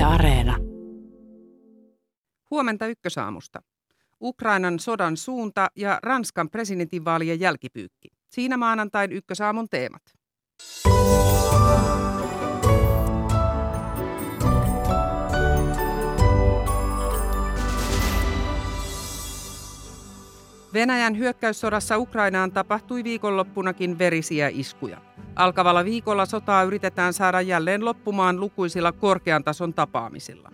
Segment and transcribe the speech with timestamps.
[0.00, 0.56] Yle Areena.
[2.50, 3.62] Huomenta ykkösaamusta.
[4.20, 8.08] Ukrainan sodan suunta ja Ranskan presidentinvaalien jälkipyykki.
[8.28, 10.02] Siinä maanantain ykkösaamun teemat.
[20.74, 24.98] Venäjän hyökkäyssodassa Ukrainaan tapahtui viikonloppunakin verisiä iskuja.
[25.36, 30.50] Alkavalla viikolla sotaa yritetään saada jälleen loppumaan lukuisilla korkean tason tapaamisilla.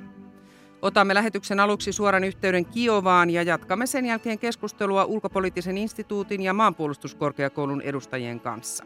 [0.83, 7.83] Otamme lähetyksen aluksi suoran yhteyden Kiovaan ja jatkamme sen jälkeen keskustelua ulkopoliittisen instituutin ja maanpuolustuskorkeakoulun
[7.83, 8.85] edustajien kanssa.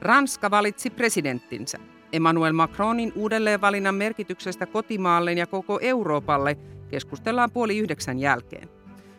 [0.00, 1.78] Ranska valitsi presidenttinsä.
[2.12, 6.56] Emmanuel Macronin uudelleenvalinnan merkityksestä kotimaalleen ja koko Euroopalle
[6.90, 8.77] keskustellaan puoli yhdeksän jälkeen.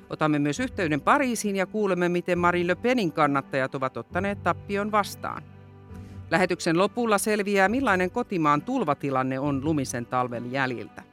[0.09, 5.43] Otamme myös yhteyden Pariisiin ja kuulemme, miten Marine Le Penin kannattajat ovat ottaneet tappion vastaan.
[6.31, 11.03] Lähetyksen lopulla selviää, millainen kotimaan tulvatilanne on lumisen talven jäljiltä.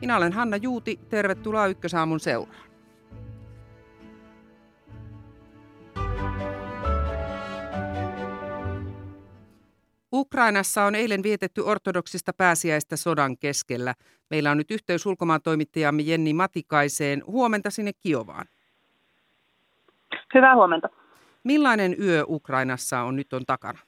[0.00, 2.71] Minä olen Hanna Juuti, tervetuloa Ykkösaamun seuraan.
[10.12, 13.94] Ukrainassa on eilen vietetty ortodoksista pääsiäistä sodan keskellä.
[14.30, 17.22] Meillä on nyt yhteys ulkomaan toimittajamme Jenni Matikaiseen.
[17.26, 18.46] Huomenta sinne Kiovaan.
[20.34, 20.88] Hyvää huomenta.
[21.44, 23.78] Millainen yö Ukrainassa on nyt on takana?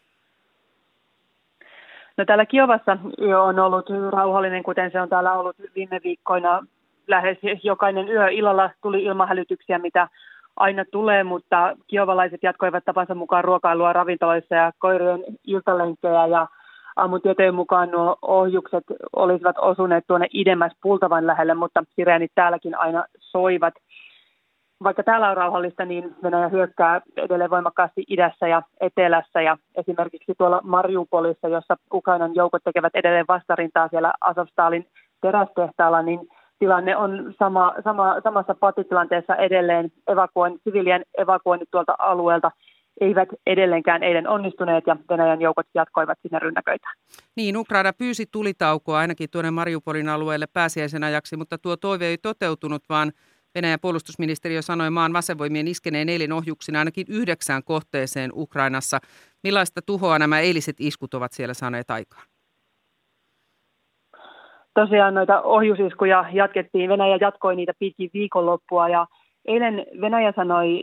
[2.17, 6.67] No täällä Kiovassa yö on ollut rauhallinen, kuten se on täällä ollut viime viikkoina.
[7.07, 10.09] Lähes jokainen yö illalla tuli ilmahälytyksiä, mitä
[10.57, 16.47] aina tulee, mutta kiovalaiset jatkoivat tapansa mukaan ruokailua ravintoloissa ja koirien iltalenkkejä ja
[16.97, 17.21] aamun
[17.53, 18.85] mukaan nuo ohjukset
[19.17, 23.75] olisivat osuneet tuonne idemmäs Pultavan lähelle, mutta sireenit täälläkin aina soivat.
[24.83, 30.61] Vaikka täällä on rauhallista, niin Venäjä hyökkää edelleen voimakkaasti idässä ja etelässä ja esimerkiksi tuolla
[30.63, 34.87] Mariupolissa, jossa Ukrainan joukot tekevät edelleen vastarintaa siellä Azovstalin
[35.21, 39.93] terästehtaalla, niin tilanne on sama, sama, samassa patitilanteessa edelleen.
[40.09, 42.51] Evakuoin, sivilien evakuoinnit tuolta alueelta
[43.01, 46.89] eivät edelleenkään eilen onnistuneet ja Venäjän joukot jatkoivat sinne rynnäköitä.
[47.37, 52.83] Niin, Ukraina pyysi tulitaukoa ainakin tuonne Mariupolin alueelle pääsiäisen ajaksi, mutta tuo toive ei toteutunut,
[52.89, 53.13] vaan
[53.55, 58.99] Venäjän puolustusministeriö sanoi maan vasenvoimien iskeneen eilen ohjuksina ainakin yhdeksään kohteeseen Ukrainassa.
[59.43, 62.34] Millaista tuhoa nämä eiliset iskut ovat siellä saaneet aikaan?
[64.75, 66.91] Tosiaan noita ohjusiskuja jatkettiin.
[66.91, 69.07] Venäjä jatkoi niitä pitkin viikonloppua ja
[69.45, 70.83] eilen Venäjä sanoi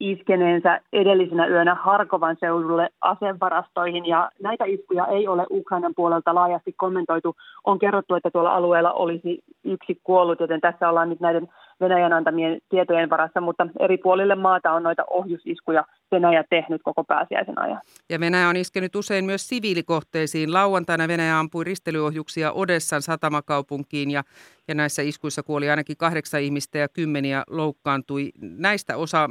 [0.00, 7.36] iskeneensä edellisenä yönä Harkovan seudulle asevarastoihin ja näitä iskuja ei ole Ukrainan puolelta laajasti kommentoitu.
[7.64, 11.48] On kerrottu, että tuolla alueella olisi yksi kuollut, joten tässä ollaan nyt näiden
[11.80, 17.58] Venäjän antamien tietojen varassa, mutta eri puolille maata on noita ohjusiskuja Venäjä tehnyt koko pääsiäisen
[17.58, 17.80] ajan.
[18.08, 20.52] Ja Venäjä on iskenyt usein myös siviilikohteisiin.
[20.52, 24.22] Lauantaina Venäjä ampui ristelyohjuksia Odessan satamakaupunkiin ja,
[24.68, 28.30] ja näissä iskuissa kuoli ainakin kahdeksan ihmistä ja kymmeniä loukkaantui.
[28.40, 29.28] Näistä osa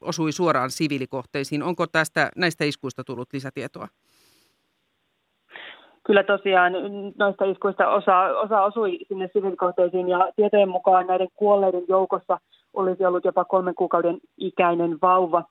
[0.00, 1.62] osui suoraan siviilikohteisiin.
[1.62, 3.88] Onko tästä, näistä iskuista tullut lisätietoa?
[6.06, 6.72] Kyllä tosiaan
[7.18, 12.38] noista iskuista osa, osa osui sinne siviilikohteisiin ja tietojen mukaan näiden kuolleiden joukossa
[12.72, 15.44] olisi ollut jopa kolmen kuukauden ikäinen vauva.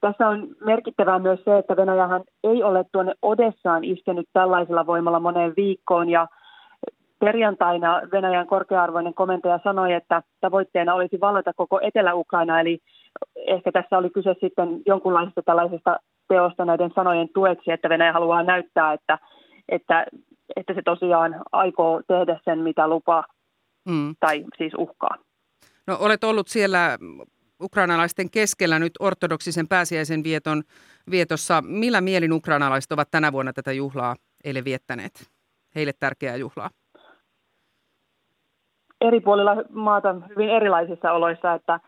[0.00, 5.52] Tässä on merkittävää myös se, että Venäjähän ei ole tuonne Odessaan iskenyt tällaisella voimalla moneen
[5.56, 6.28] viikkoon ja
[7.18, 12.78] perjantaina Venäjän korkea-arvoinen komentaja sanoi, että tavoitteena olisi vallata koko Etelä-Ukraina, eli
[13.36, 15.98] ehkä tässä oli kyse sitten jonkunlaisesta tällaisesta
[16.28, 19.18] teosta näiden sanojen tueksi, että Venäjä haluaa näyttää, että,
[19.68, 20.06] että,
[20.56, 23.24] että se tosiaan aikoo tehdä sen, mitä lupaa
[23.88, 24.14] mm.
[24.20, 25.16] tai siis uhkaa.
[25.86, 26.98] No olet ollut siellä
[27.62, 30.62] ukrainalaisten keskellä nyt ortodoksisen pääsiäisen vieton,
[31.10, 31.62] vietossa.
[31.66, 35.30] Millä mielin ukrainalaiset ovat tänä vuonna tätä juhlaa eilen viettäneet?
[35.74, 36.70] Heille tärkeää juhlaa.
[39.00, 41.80] Eri puolilla maata hyvin erilaisissa oloissa, että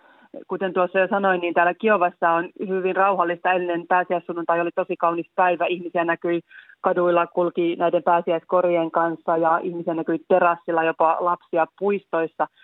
[0.49, 3.53] kuten tuossa jo sanoin, niin täällä Kiovassa on hyvin rauhallista.
[3.53, 5.67] Ennen pääsiäissunnuntai oli tosi kaunis päivä.
[5.67, 6.41] Ihmisiä näkyi
[6.81, 12.47] kaduilla, kulki näiden pääsiäiskorien kanssa ja ihmisiä näkyi terassilla, jopa lapsia puistoissa–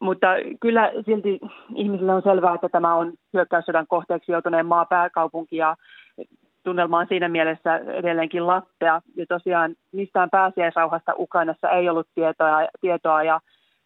[0.00, 0.26] mutta
[0.60, 1.40] kyllä silti
[1.74, 5.76] ihmisille on selvää, että tämä on hyökkäyssodan kohteeksi joutuneen maa pääkaupunki ja
[6.64, 9.02] tunnelma on siinä mielessä edelleenkin lattea.
[9.16, 13.40] Ja tosiaan mistään pääsiäisrauhasta Ukrainassa ei ollut tietoa, tietoa ja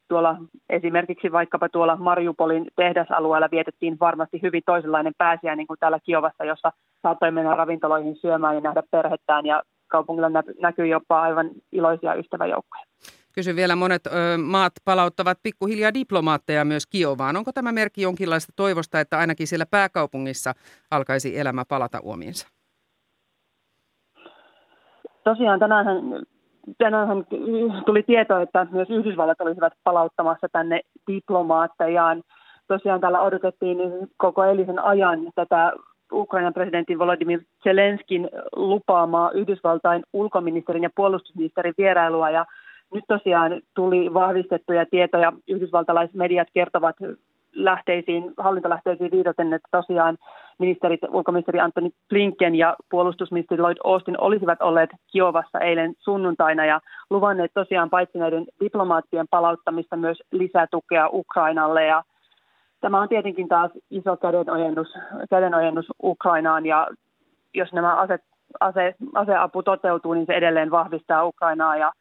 [0.09, 0.37] tuolla
[0.71, 6.73] esimerkiksi vaikkapa tuolla Mariupolin tehdasalueella vietettiin varmasti hyvin toisenlainen pääsiäinen niin kuin täällä Kiovassa, jossa
[7.03, 10.31] saattoi mennä ravintoloihin syömään ja nähdä perhettään ja kaupungilla
[10.61, 12.92] näkyy jopa aivan iloisia ystäväjoukkoja.
[13.33, 17.37] Kysyn vielä, monet ö, maat palauttavat pikkuhiljaa diplomaatteja myös Kiovaan.
[17.37, 20.53] Onko tämä merkki jonkinlaista toivosta, että ainakin siellä pääkaupungissa
[20.91, 22.49] alkaisi elämä palata uomiinsa?
[25.25, 25.87] Tosiaan tänään
[26.79, 27.09] tänään
[27.87, 32.23] tuli tieto, että myös Yhdysvallat olisivat palauttamassa tänne diplomaattejaan.
[32.69, 33.79] Tosiaan täällä odotettiin
[34.17, 35.73] koko eilisen ajan tätä
[36.13, 42.31] Ukrainan presidentin Volodymyr Zelenskin lupaamaa Yhdysvaltain ulkoministerin ja puolustusministerin vierailua.
[42.31, 42.47] Ja
[42.93, 45.33] nyt tosiaan tuli vahvistettuja tietoja.
[45.49, 46.97] Yhdysvaltalaismediat kertovat
[47.53, 50.19] lähteisiin, hallintolähteisiin viitaten, että tosiaan
[50.59, 56.81] ministerit, ulkoministeri Antoni Blinken ja puolustusministeri Lloyd Austin olisivat olleet Kiovassa eilen sunnuntaina ja
[57.11, 62.03] luvanneet tosiaan paitsi näiden diplomaattien palauttamista myös lisätukea Ukrainalle ja
[62.83, 64.89] Tämä on tietenkin taas iso kädenojennus,
[65.31, 66.89] kädenojennus Ukrainaan ja
[67.55, 68.19] jos nämä ase,
[68.61, 71.93] ase, aseapu toteutuu, niin se edelleen vahvistaa Ukrainaa ja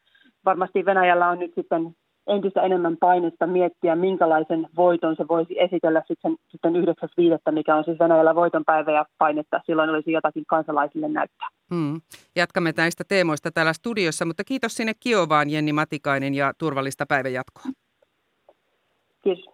[0.46, 1.96] varmasti Venäjällä on nyt sitten
[2.28, 8.00] entistä enemmän painetta miettiä, minkälaisen voiton se voisi esitellä sitten, sitten 9.5., mikä on siis
[8.00, 9.62] Venäjällä voitonpäivä ja painetta.
[9.66, 11.48] Silloin olisi jotakin kansalaisille näyttää.
[11.74, 12.02] Hmm.
[12.36, 17.64] Jatkamme näistä teemoista täällä studiossa, mutta kiitos sinne Kiovaan Jenni Matikainen ja turvallista päivänjatkoa.
[19.24, 19.46] Kiitos.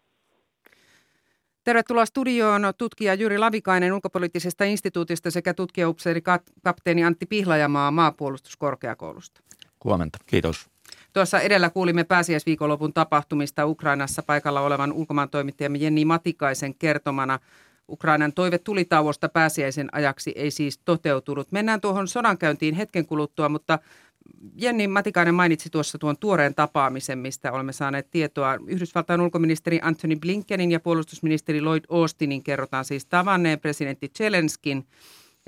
[1.63, 6.21] Tervetuloa studioon tutkija Jyri Lavikainen ulkopoliittisesta instituutista sekä tutkijaupseeri
[6.63, 9.41] kapteeni Antti Pihlajamaa maapuolustuskorkeakoulusta.
[9.83, 10.69] Huomenta, kiitos.
[11.13, 17.39] Tuossa edellä kuulimme pääsiäisviikonlopun tapahtumista Ukrainassa paikalla olevan ulkomaantoimittajamme Jenni Matikaisen kertomana.
[17.89, 21.51] Ukrainan toive tulitauosta pääsiäisen ajaksi ei siis toteutunut.
[21.51, 23.79] Mennään tuohon sodankäyntiin hetken kuluttua, mutta
[24.55, 28.57] Jenni Matikainen mainitsi tuossa tuon tuoreen tapaamisen, mistä olemme saaneet tietoa.
[28.67, 34.85] Yhdysvaltain ulkoministeri Anthony Blinkenin ja puolustusministeri Lloyd Austinin kerrotaan siis tavanneen presidentti Zelenskin–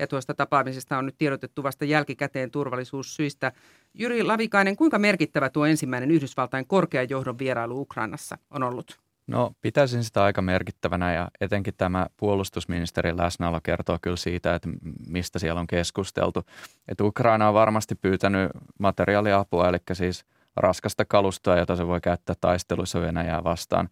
[0.00, 3.52] ja tuosta tapaamisesta on nyt tiedotettu vasta jälkikäteen turvallisuussyistä.
[3.94, 9.00] Jyri Lavikainen, kuinka merkittävä tuo ensimmäinen Yhdysvaltain korkean johdon vierailu Ukrainassa on ollut?
[9.26, 14.68] No pitäisin sitä aika merkittävänä ja etenkin tämä puolustusministerin läsnäolo kertoo kyllä siitä, että
[15.08, 16.42] mistä siellä on keskusteltu.
[16.88, 20.24] Että Ukraina on varmasti pyytänyt materiaaliapua, eli siis
[20.56, 23.88] raskasta kalustoa, jota se voi käyttää taisteluissa Venäjää vastaan.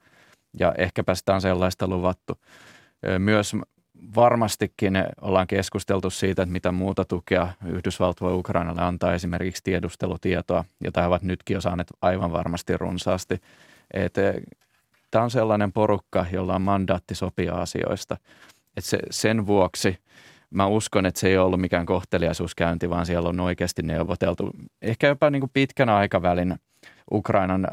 [0.58, 2.38] Ja ehkäpä sitä on sellaista luvattu.
[3.18, 3.56] Myös
[4.16, 11.00] varmastikin ollaan keskusteltu siitä, että mitä muuta tukea Yhdysvallat voi Ukrainalle antaa, esimerkiksi tiedustelutietoa, jota
[11.00, 13.40] he ovat nytkin jo saaneet aivan varmasti runsaasti.
[15.10, 18.16] Tämä on sellainen porukka, jolla on mandaatti sopia asioista.
[18.76, 19.98] Et se, sen vuoksi
[20.50, 24.50] mä uskon, että se ei ollut mikään kohteliaisuuskäynti, vaan siellä on oikeasti neuvoteltu
[24.82, 26.56] ehkä jopa niin kuin pitkän aikavälin
[27.12, 27.68] Ukrainan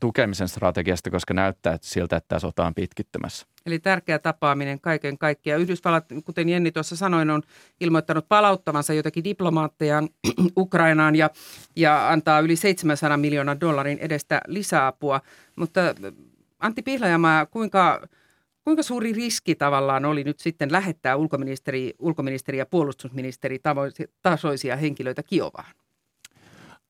[0.00, 3.46] tukemisen strategiasta, koska näyttää että siltä, että tämä sota on pitkittymässä.
[3.66, 5.60] Eli tärkeä tapaaminen kaiken kaikkiaan.
[5.60, 7.42] Yhdysvallat, kuten Jenni tuossa sanoin, on
[7.80, 10.02] ilmoittanut palauttavansa jotakin diplomaatteja
[10.56, 11.30] Ukrainaan ja,
[11.76, 15.20] ja antaa yli 700 miljoonan dollarin edestä lisäapua.
[15.56, 15.80] Mutta
[16.60, 18.08] Antti Pihlajamaa, kuinka,
[18.64, 23.60] kuinka suuri riski tavallaan oli nyt sitten lähettää ulkoministeri, ulkoministeri ja puolustusministeri
[24.22, 25.74] tasoisia henkilöitä Kiovaan?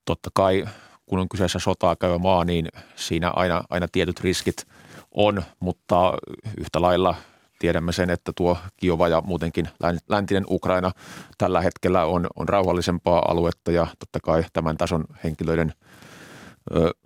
[0.05, 0.65] Totta kai,
[1.05, 4.67] kun on kyseessä sotaa käyvä maa, niin siinä aina, aina tietyt riskit
[5.11, 6.13] on, mutta
[6.57, 7.15] yhtä lailla
[7.59, 9.69] tiedämme sen, että tuo Kiova ja muutenkin
[10.09, 10.91] läntinen Ukraina
[11.37, 15.73] tällä hetkellä on, on rauhallisempaa aluetta ja totta kai tämän tason henkilöiden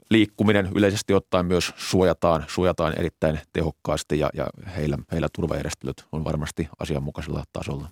[0.09, 6.69] liikkuminen yleisesti ottaen myös suojataan, suojataan erittäin tehokkaasti ja, ja heillä, heillä turvajärjestelyt on varmasti
[6.79, 7.89] asianmukaisella tasolla.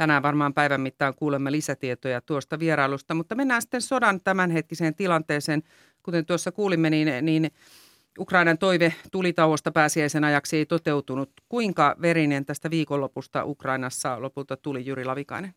[0.00, 5.62] Tänään varmaan päivän mittaan kuulemme lisätietoja tuosta vierailusta, mutta mennään sitten sodan tämänhetkiseen tilanteeseen.
[6.02, 7.50] Kuten tuossa kuulimme, niin, niin
[8.18, 11.30] Ukrainan toive tulitauosta pääsiäisen ajaksi ei toteutunut.
[11.48, 15.54] Kuinka verinen tästä viikonlopusta Ukrainassa lopulta tuli Jyri Lavikainen?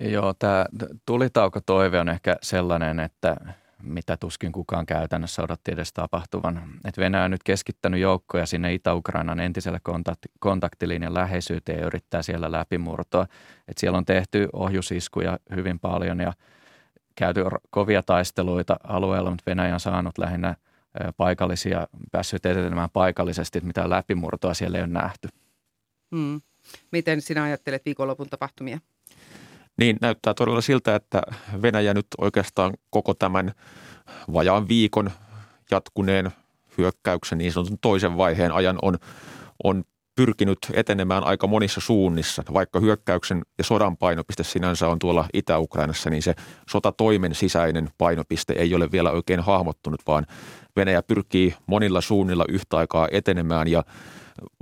[0.00, 0.66] Joo, tämä
[1.06, 3.36] tulitauko-toive on ehkä sellainen, että
[3.82, 6.62] mitä tuskin kukaan käytännössä odotti edes tapahtuvan.
[6.84, 12.52] Et Venäjä on nyt keskittänyt joukkoja sinne Itä-Ukrainan entiselle kontakti, kontaktilinjan läheisyyteen ja yrittää siellä
[12.52, 13.26] läpimurtoa.
[13.68, 16.32] Et siellä on tehty ohjusiskuja hyvin paljon ja
[17.16, 20.56] käyty kovia taisteluita alueella, mutta Venäjä on saanut lähinnä
[21.16, 25.28] paikallisia, päässyt etenemään paikallisesti, että mitään läpimurtoa siellä ei ole nähty.
[26.16, 26.40] Hmm.
[26.92, 28.78] Miten sinä ajattelet viikonlopun tapahtumia?
[29.80, 31.22] Niin, näyttää todella siltä, että
[31.62, 33.52] Venäjä nyt oikeastaan koko tämän
[34.32, 35.10] vajaan viikon
[35.70, 36.30] jatkuneen
[36.78, 38.98] hyökkäyksen niin sanotun toisen vaiheen ajan on,
[39.64, 39.84] on
[40.16, 42.42] pyrkinyt etenemään aika monissa suunnissa.
[42.52, 46.34] Vaikka hyökkäyksen ja sodan painopiste sinänsä on tuolla Itä-Ukrainassa, niin se
[46.70, 50.26] sotatoimen sisäinen painopiste ei ole vielä oikein hahmottunut, vaan
[50.76, 53.84] Venäjä pyrkii monilla suunnilla yhtä aikaa etenemään ja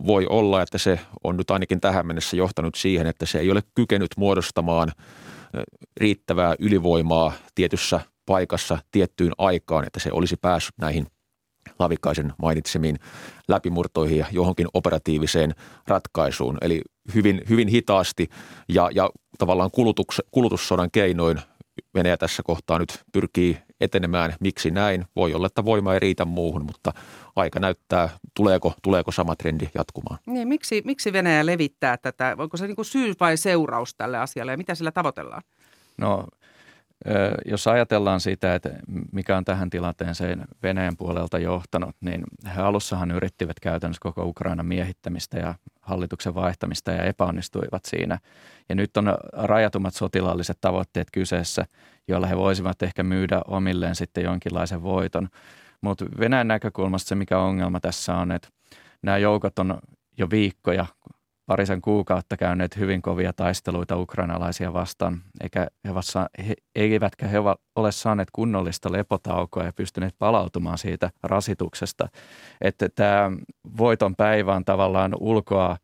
[0.06, 3.62] voi olla, että se on nyt ainakin tähän mennessä johtanut siihen, että se ei ole
[3.74, 4.92] kykenyt muodostamaan
[5.96, 11.06] riittävää ylivoimaa tietyssä paikassa tiettyyn aikaan, että se olisi päässyt näihin
[11.78, 12.96] Lavikaisen mainitsemiin
[13.48, 15.54] läpimurtoihin ja johonkin operatiiviseen
[15.86, 16.58] ratkaisuun.
[16.60, 16.82] Eli
[17.14, 18.28] hyvin, hyvin hitaasti
[18.68, 21.40] ja, ja tavallaan kulutus, kulutussodan keinoin
[21.94, 24.34] Venäjä tässä kohtaa nyt pyrkii etenemään.
[24.40, 25.04] Miksi näin?
[25.16, 26.92] Voi olla, että voima ei riitä muuhun, mutta
[27.36, 30.18] aika näyttää, tuleeko, tuleeko sama trendi jatkumaan.
[30.26, 32.36] Niin, miksi, miksi Venäjä levittää tätä?
[32.38, 35.42] Onko se niin kuin syy vai seuraus tälle asialle ja mitä sillä tavoitellaan?
[35.98, 36.24] No
[37.44, 38.70] jos ajatellaan sitä, että
[39.12, 42.24] mikä on tähän tilanteeseen Venäjän puolelta johtanut, niin
[42.56, 48.18] he alussahan yrittivät käytännössä koko Ukrainan miehittämistä ja hallituksen vaihtamista ja epäonnistuivat siinä.
[48.68, 51.66] Ja nyt on rajatummat sotilaalliset tavoitteet kyseessä,
[52.08, 55.28] joilla he voisivat ehkä myydä omilleen sitten jonkinlaisen voiton.
[55.80, 58.48] Mutta Venäjän näkökulmasta se, mikä ongelma tässä on, että
[59.02, 59.78] nämä joukot on
[60.18, 60.86] jo viikkoja
[61.48, 67.38] parisen kuukautta käyneet hyvin kovia taisteluita ukrainalaisia vastaan, eikä he vasta, he, eivätkä he
[67.76, 72.08] ole saaneet kunnollista lepotaukoa ja pystyneet palautumaan siitä rasituksesta.
[72.60, 73.30] Että tämä
[73.78, 75.76] voiton päivä on tavallaan ulkoa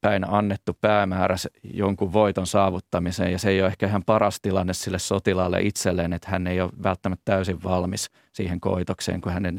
[0.00, 4.98] päin annettu päämäärä jonkun voiton saavuttamiseen ja se ei ole ehkä ihan paras tilanne sille
[4.98, 9.58] sotilaalle itselleen, että hän ei ole välttämättä täysin valmis siihen koitokseen, kun hänen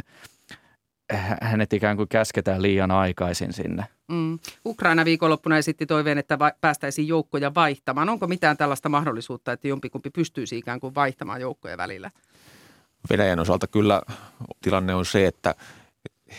[1.42, 3.86] hänet ikään kuin käsketään liian aikaisin sinne.
[4.08, 4.40] Mm.
[4.66, 8.10] Ukraina viikonloppuna esitti toiveen, että va- päästäisiin joukkoja vaihtamaan.
[8.10, 12.12] Onko mitään tällaista mahdollisuutta, että jompikumpi pystyisi ikään kuin vaihtamaan joukkoja välillä?
[13.10, 14.02] Venäjän osalta kyllä
[14.62, 15.56] tilanne on se, että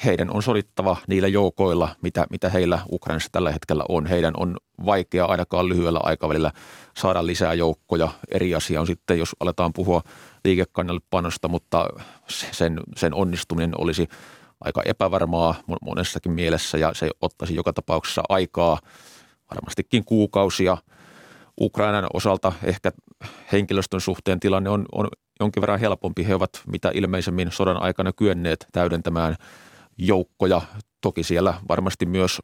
[0.04, 4.06] heidän on sodittava niillä joukoilla, mitä, mitä heillä Ukrainassa tällä hetkellä on.
[4.06, 6.52] Heidän on vaikea ainakaan lyhyellä aikavälillä
[6.96, 8.08] saada lisää joukkoja.
[8.30, 10.02] Eri asia on sitten, jos aletaan puhua
[10.44, 11.88] liikekannallepanosta, mutta
[12.28, 14.08] sen, sen onnistuminen olisi–
[14.60, 18.78] aika epävarmaa monessakin mielessä ja se ottaisi joka tapauksessa aikaa
[19.50, 20.76] varmastikin kuukausia.
[21.60, 22.92] Ukrainan osalta ehkä
[23.52, 25.08] henkilöstön suhteen tilanne on, on
[25.40, 26.26] jonkin verran helpompi.
[26.28, 29.36] He ovat mitä ilmeisemmin sodan aikana kyenneet täydentämään
[29.98, 30.62] joukkoja.
[31.00, 32.38] Toki siellä varmasti myös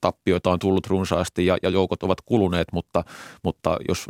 [0.00, 3.04] tappioita on tullut runsaasti ja, ja joukot ovat kuluneet, mutta,
[3.44, 4.06] mutta jos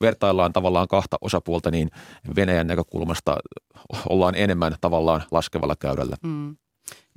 [0.00, 1.90] vertaillaan tavallaan kahta osapuolta, niin
[2.36, 3.36] Venäjän näkökulmasta
[4.08, 6.16] ollaan enemmän tavallaan laskevalla käydällä.
[6.22, 6.56] Mm.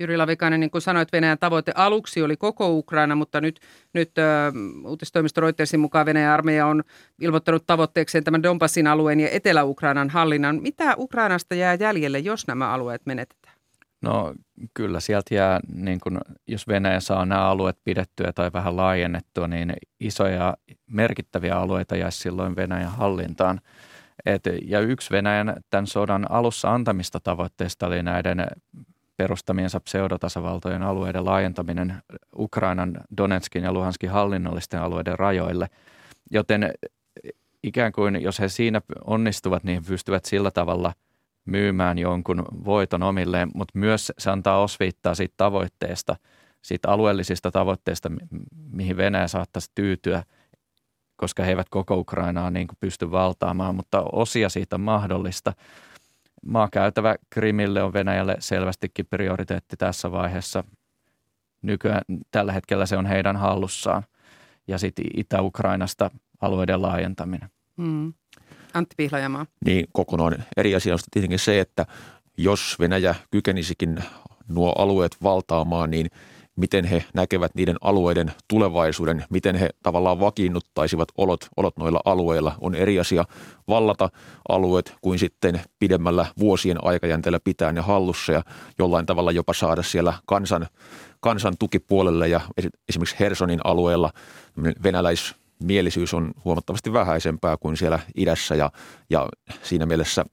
[0.00, 3.60] Jyri Lavikainen, niin kuin sanoit, Venäjän tavoite aluksi oli koko Ukraina, mutta nyt,
[3.92, 6.82] nyt uh, uutistoimisto Reutersin mukaan Venäjän armeija on
[7.20, 10.62] ilmoittanut tavoitteekseen tämän Donbassin alueen ja Etelä-Ukrainan hallinnan.
[10.62, 13.56] Mitä Ukrainasta jää jäljelle, jos nämä alueet menetetään?
[14.02, 14.34] No
[14.74, 19.72] kyllä sieltä jää, niin kun, jos Venäjä saa nämä alueet pidettyä tai vähän laajennettua, niin
[20.00, 20.56] isoja
[20.86, 23.60] merkittäviä alueita jäisi silloin Venäjän hallintaan.
[24.26, 28.46] Et, ja yksi Venäjän tämän sodan alussa antamista tavoitteista oli näiden
[29.16, 32.02] perustamiensa pseudotasavaltojen alueiden laajentaminen
[32.38, 35.68] Ukrainan, Donetskin ja Luhanskin hallinnollisten alueiden rajoille.
[36.30, 36.72] Joten
[37.62, 40.92] ikään kuin jos he siinä onnistuvat, niin he pystyvät sillä tavalla
[41.44, 46.16] myymään jonkun voiton omilleen, mutta myös se antaa osviittaa siitä tavoitteesta,
[46.62, 48.10] siitä alueellisista tavoitteista,
[48.70, 50.22] mihin Venäjä saattaisi tyytyä,
[51.16, 55.52] koska he eivät koko Ukrainaa niin kuin pysty valtaamaan, mutta osia siitä on mahdollista–
[56.46, 60.64] maakäytävä Krimille on Venäjälle selvästikin prioriteetti tässä vaiheessa.
[61.62, 64.02] Nykyään tällä hetkellä se on heidän hallussaan.
[64.68, 66.10] Ja sitten Itä-Ukrainasta
[66.40, 67.48] alueiden laajentaminen.
[67.76, 68.12] Mm.
[68.74, 69.46] Antti Pihlajamaa.
[69.64, 71.86] Niin, kokonaan eri asia on tietenkin se, että
[72.36, 74.02] jos Venäjä kykenisikin
[74.48, 76.06] nuo alueet valtaamaan, niin–
[76.56, 82.54] miten he näkevät niiden alueiden tulevaisuuden, miten he tavallaan vakiinnuttaisivat olot, olot noilla alueilla.
[82.60, 83.24] On eri asia
[83.68, 84.10] vallata
[84.48, 88.42] alueet kuin sitten pidemmällä vuosien aikajänteellä pitää ne hallussa ja
[88.78, 90.66] jollain tavalla jopa saada siellä kansan,
[91.20, 92.40] kansan tukipuolelle ja
[92.88, 94.10] esimerkiksi Hersonin alueella
[94.82, 98.72] venäläismielisyys on huomattavasti vähäisempää kuin siellä idässä ja,
[99.10, 99.28] ja
[99.62, 100.24] siinä mielessä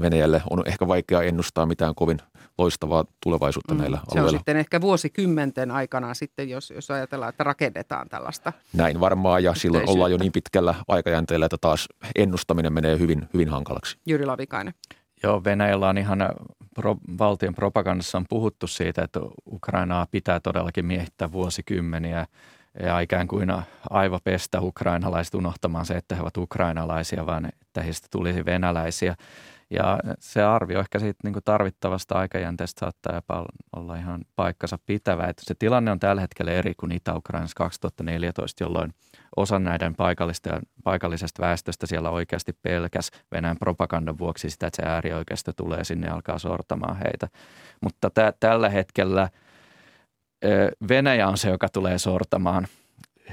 [0.00, 2.18] Venäjälle on ehkä vaikea ennustaa mitään kovin
[2.60, 4.30] loistavaa tulevaisuutta mm, näillä se alueilla.
[4.30, 8.52] Se on sitten ehkä vuosikymmenten aikana sitten, jos, jos ajatellaan, että rakennetaan tällaista.
[8.72, 13.48] Näin varmaan ja silloin ollaan jo niin pitkällä aikajänteellä, että taas ennustaminen menee hyvin, hyvin
[13.48, 13.98] hankalaksi.
[14.06, 14.74] Jyri Lavikainen.
[15.22, 16.18] Joo, Venäjällä on ihan
[16.74, 22.26] pro, valtion propagandassa on puhuttu siitä, että Ukrainaa pitää todellakin miehittää vuosikymmeniä
[22.82, 23.52] ja ikään kuin
[23.90, 29.16] aivopestä ukrainalaiset unohtamaan se, että he ovat ukrainalaisia, vaan että heistä tulisi venäläisiä.
[29.70, 33.46] Ja se arvio ehkä siitä niin tarvittavasta aikajänteestä saattaa jopa
[33.76, 35.26] olla ihan paikkansa pitävä.
[35.26, 38.94] Että se tilanne on tällä hetkellä eri kuin Itä-Ukrainassa 2014, jolloin
[39.36, 45.52] osa näiden paikallista, paikallisesta väestöstä siellä oikeasti pelkäs Venäjän propagandan vuoksi sitä, että se äärioikeisto
[45.52, 47.28] tulee sinne ja alkaa sortamaan heitä.
[47.80, 49.28] Mutta tä, tällä hetkellä
[50.88, 52.66] Venäjä on se, joka tulee sortamaan–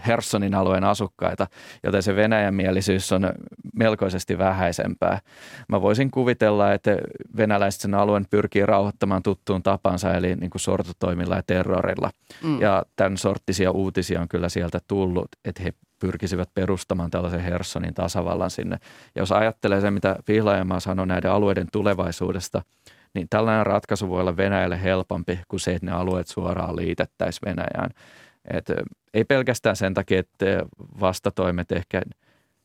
[0.08, 1.48] Hersonin alueen asukkaita,
[1.84, 3.30] joten se Venäjän mielisyys on
[3.76, 5.20] melkoisesti vähäisempää.
[5.68, 6.98] Mä voisin kuvitella, että
[7.38, 12.10] venäläiset sen alueen pyrkii rauhoittamaan tuttuun tapansa, eli niin kuin sortotoimilla ja terrorilla.
[12.44, 12.62] Mm.
[12.62, 18.52] Ja tämän sorttisia uutisia on kyllä sieltä tullut, että he pyrkisivät perustamaan tällaisen Hersonin tasavallan
[18.52, 18.78] sinne.
[19.16, 22.62] Ja jos ajattelee se, mitä Pihlajamaa sanoi näiden alueiden tulevaisuudesta,
[23.14, 27.90] niin tällainen ratkaisu voi olla Venäjälle helpompi kuin se, että ne alueet suoraan liitettäisiin Venäjään.
[28.52, 28.66] Et
[29.18, 30.46] ei pelkästään sen takia, että
[31.00, 32.02] vastatoimet ehkä,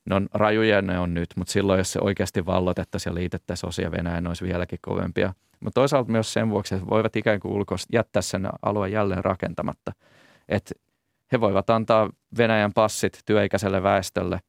[0.04, 3.90] ne on rajuja ne on nyt, mutta silloin jos se oikeasti vallotettaisiin ja liitettäisiin osia
[3.90, 5.34] Venäjään, ne olisi vieläkin kovempia.
[5.60, 9.92] Mutta toisaalta myös sen vuoksi, että voivat ikään kuin ulkoista jättää sen alueen jälleen rakentamatta.
[10.48, 10.74] Että
[11.32, 14.40] he voivat antaa Venäjän passit työikäiselle väestölle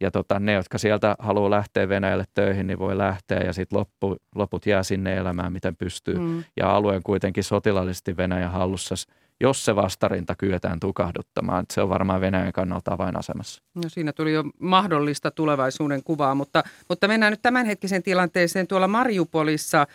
[0.00, 4.16] ja tota, ne, jotka sieltä haluaa lähteä Venäjälle töihin, niin voi lähteä ja sitten loppu,
[4.34, 6.18] loput jää sinne elämään, miten pystyy.
[6.18, 6.44] Mm.
[6.56, 8.94] Ja alue on kuitenkin sotilaallisesti Venäjän hallussa
[9.40, 11.64] jos se vastarinta kyetään tukahduttamaan.
[11.72, 13.62] Se on varmaan Venäjän kannalta avainasemassa.
[13.74, 19.86] No siinä tuli jo mahdollista tulevaisuuden kuvaa, mutta, mutta mennään nyt tämänhetkisen tilanteeseen tuolla Mariupolissa.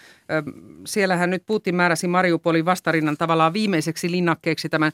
[0.86, 4.92] Siellähän nyt Putin määräsi Mariupolin vastarinnan tavallaan viimeiseksi linnakkeeksi tämän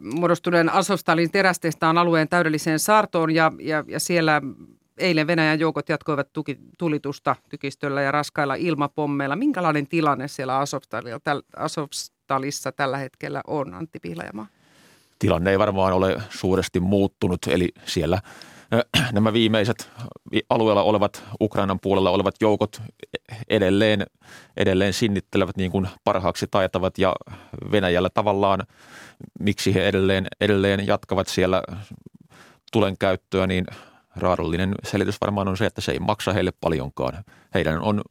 [0.00, 4.42] muodostuneen Asostalin terästestaan alueen täydelliseen saartoon ja, ja, ja siellä
[4.98, 9.36] eilen Venäjän joukot jatkoivat tuki, tulitusta tykistöllä ja raskailla ilmapommeilla.
[9.36, 10.64] Minkälainen tilanne siellä
[11.56, 14.46] Asovstalissa tällä hetkellä on, Antti Pihlajamaa?
[15.18, 18.18] Tilanne ei varmaan ole suuresti muuttunut, eli siellä
[19.12, 19.90] nämä viimeiset
[20.50, 22.82] alueella olevat Ukrainan puolella olevat joukot
[23.48, 24.06] edelleen,
[24.56, 27.14] edelleen sinnittelevät niin kuin parhaaksi taitavat ja
[27.72, 28.60] Venäjällä tavallaan,
[29.40, 31.62] miksi he edelleen, edelleen jatkavat siellä
[32.72, 33.66] tulen käyttöä, niin
[34.16, 37.24] raadollinen selitys varmaan on se, että se ei maksa heille paljonkaan.
[37.54, 38.02] Heidän on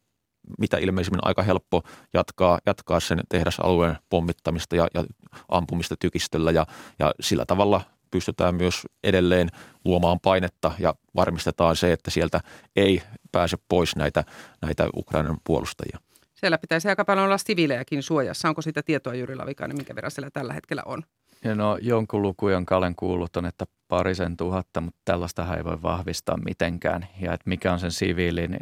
[0.59, 5.05] mitä ilmeisimmin aika helppo jatkaa, jatkaa sen tehdasalueen pommittamista ja, ja
[5.49, 6.65] ampumista tykistöllä ja,
[6.99, 7.81] ja sillä tavalla
[8.11, 9.49] pystytään myös edelleen
[9.85, 12.41] luomaan painetta ja varmistetaan se, että sieltä
[12.75, 14.23] ei pääse pois näitä,
[14.61, 15.99] näitä Ukrainan puolustajia.
[16.33, 18.49] Siellä pitäisi aika paljon olla siviilejäkin suojassa.
[18.49, 21.03] Onko sitä tietoa Jyri Lavikainen, minkä verran siellä tällä hetkellä on?
[21.43, 25.81] Ja no jonkun luku, jonka olen kuullut, on, että parisen tuhatta, mutta tällaista ei voi
[25.81, 27.07] vahvistaa mitenkään.
[27.19, 28.57] Ja että mikä on sen siviilin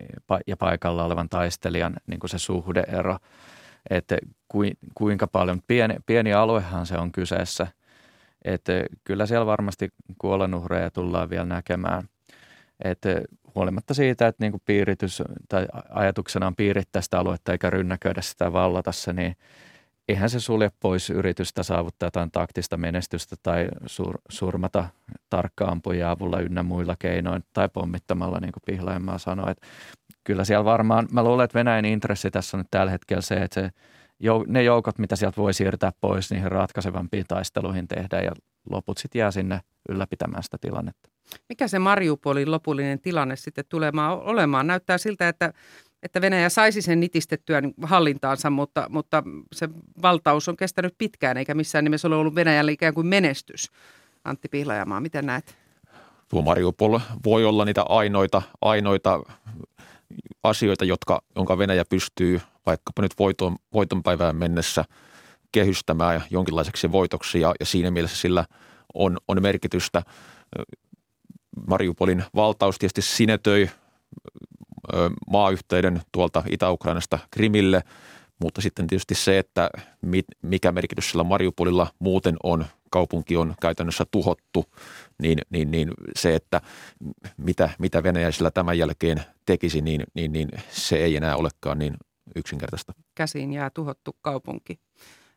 [0.47, 3.17] ja paikalla olevan taistelijan niin kuin se suhdeero,
[3.89, 4.17] että
[4.95, 7.67] kuinka paljon, pieni, pieni aluehan se on kyseessä.
[8.45, 8.73] Että
[9.03, 12.03] kyllä siellä varmasti kuolonuhreja tullaan vielä näkemään.
[12.83, 13.21] Että
[13.55, 18.53] huolimatta siitä, että niin kuin piiritys tai ajatuksena on piirittää sitä aluetta eikä rynnäköidä sitä
[18.53, 19.35] vallata se, niin–
[20.09, 24.85] eihän se sulje pois yritystä saavuttaa jotain taktista menestystä tai sur, surmata
[25.29, 29.51] tarkkaampuja avulla ynnä muilla keinoin tai pommittamalla, niin kuin Pihlajanmaa sanoi.
[29.51, 29.67] Että
[30.23, 33.61] kyllä siellä varmaan, mä luulen, että Venäjän intressi tässä on nyt tällä hetkellä se, että
[33.61, 33.71] se,
[34.47, 38.31] ne joukot, mitä sieltä voi siirtää pois, niihin ratkaisevampiin taisteluihin tehdään ja
[38.69, 41.09] loput sitten jää sinne ylläpitämään sitä tilannetta.
[41.49, 43.91] Mikä se Mariupolin lopullinen tilanne sitten tulee
[44.23, 44.67] olemaan?
[44.67, 45.53] Näyttää siltä, että
[46.03, 49.23] että Venäjä saisi sen nitistettyä hallintaansa, mutta, mutta
[49.55, 49.69] se
[50.01, 53.71] valtaus on kestänyt pitkään, eikä missään nimessä ole ollut Venäjällä ikään kuin menestys.
[54.23, 55.57] Antti Pihlajamaa, miten näet?
[56.29, 59.23] Tuo Mariupol voi olla niitä ainoita, ainoita
[60.43, 64.85] asioita, jotka, jonka Venäjä pystyy vaikkapa nyt voiton, voitonpäivään mennessä
[65.51, 68.45] kehystämään jonkinlaiseksi voitoksi ja, ja siinä mielessä sillä
[68.93, 70.03] on, on merkitystä.
[71.67, 73.69] Mariupolin valtaus tietysti sinetöi
[75.29, 77.83] maayhteyden tuolta Itä-Ukrainasta Krimille,
[78.41, 79.69] mutta sitten tietysti se, että
[80.41, 84.65] mikä merkitys sillä Mariupolilla muuten on, kaupunki on käytännössä tuhottu,
[85.21, 86.61] niin, niin, niin se, että
[87.37, 91.93] mitä, mitä Venäjä sillä tämän jälkeen tekisi, niin, niin, niin se ei enää olekaan niin
[92.35, 92.93] yksinkertaista.
[93.15, 94.79] Käsiin jää tuhottu kaupunki.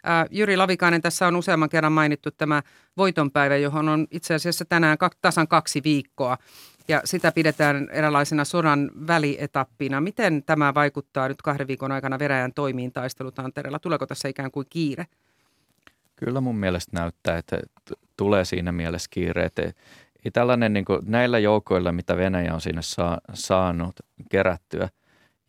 [0.04, 2.62] Ää, Jyri Lavikainen, tässä on useamman kerran mainittu tämä
[2.96, 6.38] voitonpäivä, johon on itse asiassa tänään tasan kaksi viikkoa
[6.88, 10.00] ja sitä pidetään eräänlaisena sodan välietappina.
[10.00, 13.78] Miten tämä vaikuttaa nyt kahden viikon aikana Venäjän toimiin taistelutantereella?
[13.78, 15.06] Tuleeko tässä ikään kuin kiire?
[16.16, 17.60] Kyllä mun mielestä näyttää, että
[18.16, 19.44] tulee siinä mielessä kiire.
[19.44, 19.62] Että
[20.24, 23.96] ei tällainen niin kuin näillä joukoilla, mitä Venäjä on sinne saa, saanut
[24.30, 24.88] kerättyä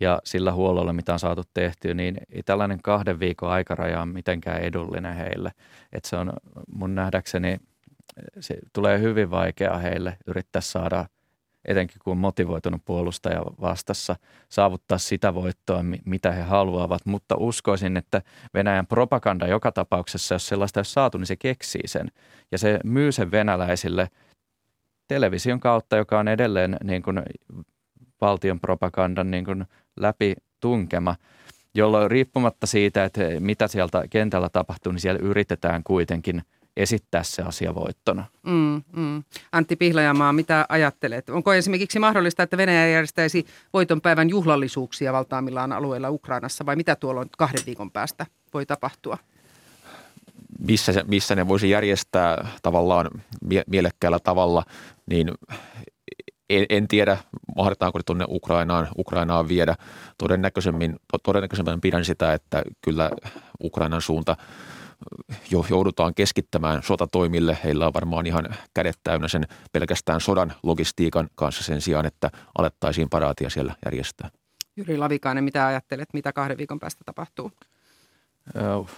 [0.04, 4.62] ja sillä huollolla, mitä on saatu tehtyä, niin ei tällainen kahden viikon aikaraja ole mitenkään
[4.62, 5.52] edullinen heille.
[5.92, 6.34] Että se on
[6.76, 7.58] mun nähdäkseni,
[8.40, 11.06] se tulee hyvin vaikeaa heille yrittää saada–
[11.66, 14.16] etenkin kun on motivoitunut puolustaja vastassa,
[14.50, 17.06] saavuttaa sitä voittoa, mitä he haluavat.
[17.06, 18.22] Mutta uskoisin, että
[18.54, 22.08] Venäjän propaganda joka tapauksessa, jos sellaista ei saatu, niin se keksii sen.
[22.52, 24.10] Ja se myy sen venäläisille
[25.08, 27.22] television kautta, joka on edelleen niin kuin
[28.22, 31.16] valtion propagandan niin kuin läpi tunkema,
[31.76, 36.42] jolloin riippumatta siitä, että mitä sieltä kentällä tapahtuu, niin siellä yritetään kuitenkin–
[36.78, 38.26] esittää se asia voittona.
[38.44, 39.24] Mm, mm.
[39.52, 41.30] Antti Pihlajamaa, mitä ajattelet?
[41.30, 47.66] Onko esimerkiksi mahdollista, että Venäjä järjestäisi voitonpäivän juhlallisuuksia valtaamillaan alueilla Ukrainassa vai mitä tuolla kahden
[47.66, 49.18] viikon päästä voi tapahtua?
[50.60, 53.10] missä, missä ne voisi järjestää tavallaan
[53.42, 54.64] mie- mielekkäällä tavalla,
[55.06, 55.32] niin
[56.50, 57.18] en, en tiedä,
[57.56, 59.76] mahdetaanko ne tuonne Ukrainaan, Ukrainaan viedä.
[60.18, 63.12] Todennäköisemmin, todennäköisemmin pidän sitä, että kyllä
[63.64, 64.38] Ukrainan suunta
[65.52, 67.58] jo joudutaan keskittämään sotatoimille.
[67.64, 73.10] Heillä on varmaan ihan kädet täynnä sen pelkästään sodan logistiikan kanssa sen sijaan, että alettaisiin
[73.10, 74.30] paraatia siellä järjestää.
[74.78, 77.52] Jyri Lavikainen, mitä ajattelet, mitä kahden viikon päästä tapahtuu?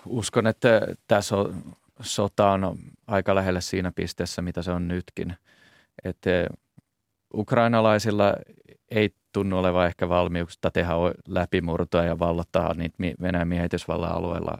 [0.05, 1.63] Uskon, että tässä on,
[2.01, 2.77] sota on
[3.07, 5.35] aika lähellä siinä pisteessä, mitä se on nytkin.
[6.03, 6.29] Että
[7.35, 8.33] ukrainalaisilla
[8.91, 10.93] ei tunnu olevan ehkä valmiuksia tehdä
[11.27, 14.57] läpimurtoa ja vallottaa niitä Venäjän miehitysvallan alueella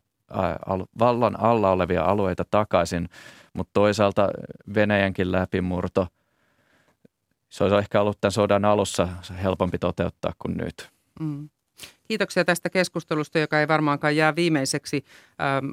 [0.99, 3.09] vallan alla olevia alueita takaisin,
[3.53, 4.29] mutta toisaalta
[4.75, 6.07] Venäjänkin läpimurto,
[7.49, 9.07] se olisi ehkä ollut tämän sodan alussa
[9.43, 10.89] helpompi toteuttaa kuin nyt.
[11.19, 11.49] Mm.
[12.07, 15.05] Kiitoksia tästä keskustelusta, joka ei varmaankaan jää viimeiseksi.
[15.41, 15.69] Ähm,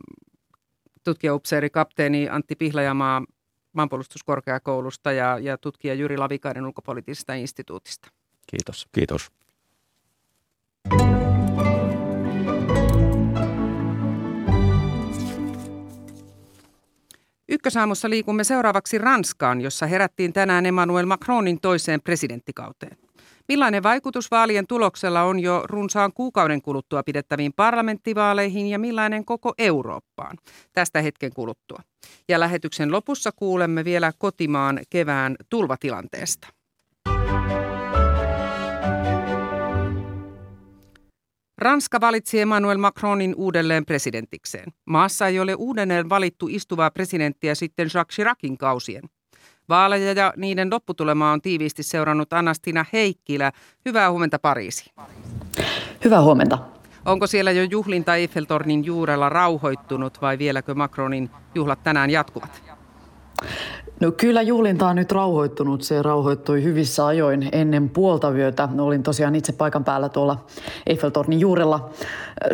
[1.05, 3.25] tutkijaupseeri kapteeni Antti Pihlajamaa
[3.73, 8.09] maanpuolustuskorkeakoulusta ja, ja tutkija Jyri Lavikainen ulkopoliittisesta instituutista.
[8.47, 8.89] Kiitos.
[8.93, 9.31] Kiitos.
[17.49, 23.02] Ykkösaamussa liikumme seuraavaksi Ranskaan, jossa herättiin tänään Emmanuel Macronin toiseen presidenttikauteen.
[23.49, 30.39] Millainen vaikutus vaalien tuloksella on jo runsaan kuukauden kuluttua pidettäviin parlamenttivaaleihin ja millainen koko Eurooppaan?
[30.73, 31.83] Tästä hetken kuluttua.
[32.29, 36.49] Ja lähetyksen lopussa kuulemme vielä kotimaan kevään tulvatilanteesta.
[41.59, 44.73] Ranska valitsi Emmanuel Macronin uudelleen presidentikseen.
[44.87, 49.03] Maassa ei ole uudelleen valittu istuvaa presidenttiä sitten Jacques Chiracin kausien.
[49.69, 53.53] Vaaleja ja niiden lopputulema on tiiviisti seurannut Anastina Heikkilä.
[53.85, 54.91] Hyvää huomenta Pariisi.
[56.05, 56.59] Hyvää huomenta.
[57.05, 62.63] Onko siellä jo juhlinta Eiffeltornin juurella rauhoittunut vai vieläkö Macronin juhlat tänään jatkuvat?
[64.03, 65.83] No kyllä juhlinta on nyt rauhoittunut.
[65.83, 68.69] Se rauhoittui hyvissä ajoin ennen puolta yötä.
[68.79, 70.45] Olin tosiaan itse paikan päällä tuolla
[70.87, 71.91] Eiffeltornin juurella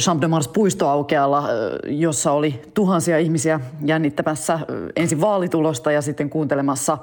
[0.00, 1.44] Champ de Mars puistoaukealla,
[1.87, 4.58] jossa oli tuhansia ihmisiä jännittämässä
[4.96, 6.98] ensin vaalitulosta ja sitten kuuntelemassa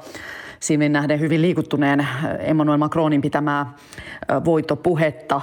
[0.59, 2.07] siinä nähden hyvin liikuttuneen
[2.39, 3.73] Emmanuel Macronin pitämää
[4.45, 5.41] voittopuhetta.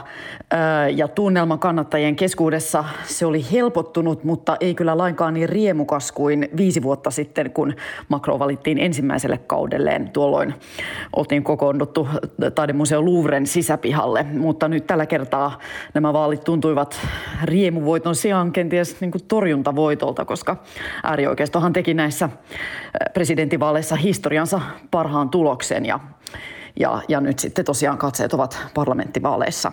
[0.94, 6.82] Ja tunnelma kannattajien keskuudessa se oli helpottunut, mutta ei kyllä lainkaan niin riemukas kuin viisi
[6.82, 7.74] vuotta sitten, kun
[8.08, 10.10] Macron valittiin ensimmäiselle kaudelleen.
[10.10, 10.54] Tuolloin
[11.16, 12.08] oltiin kokoonnuttu
[12.54, 15.58] taidemuseo Louvren sisäpihalle, mutta nyt tällä kertaa
[15.94, 17.00] nämä vaalit tuntuivat
[17.44, 20.56] riemuvoiton sijaan kenties niin kuin torjuntavoitolta, koska
[21.02, 22.28] äärioikeistohan teki näissä
[23.14, 26.00] presidentinvaaleissa historiansa parhaan tuloksen ja
[26.80, 29.72] ja, ja nyt sitten tosiaan katseet ovat parlamenttivaaleissa.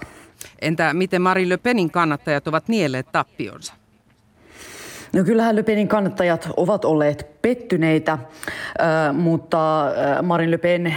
[0.61, 3.73] Entä miten Marie Le Penin kannattajat ovat nielleet tappionsa?
[5.13, 8.17] No kyllähän Le Penin kannattajat ovat olleet pettyneitä,
[9.13, 9.85] mutta
[10.23, 10.95] Marine Le Pen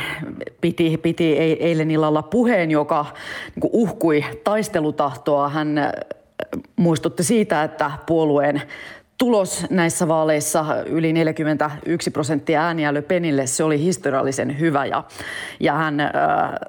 [0.61, 3.07] piti, piti eilen illalla puheen, joka
[3.55, 5.49] niin uhkui taistelutahtoa.
[5.49, 5.93] Hän
[6.77, 8.63] muistutti siitä, että puolueen
[9.23, 15.05] tulos näissä vaaleissa yli 41 prosenttia ääniä Le Penille, se oli historiallisen hyvä ja,
[15.61, 16.11] ja hän äh,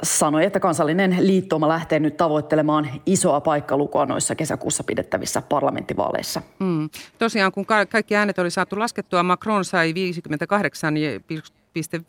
[0.04, 6.42] sanoi, että kansallinen liittouma lähtee nyt tavoittelemaan isoa paikkalukua noissa kesäkuussa pidettävissä parlamenttivaaleissa.
[6.60, 6.90] Mm.
[7.20, 10.94] Tosiaan kun ka- kaikki äänet oli saatu laskettua, Macron sai 58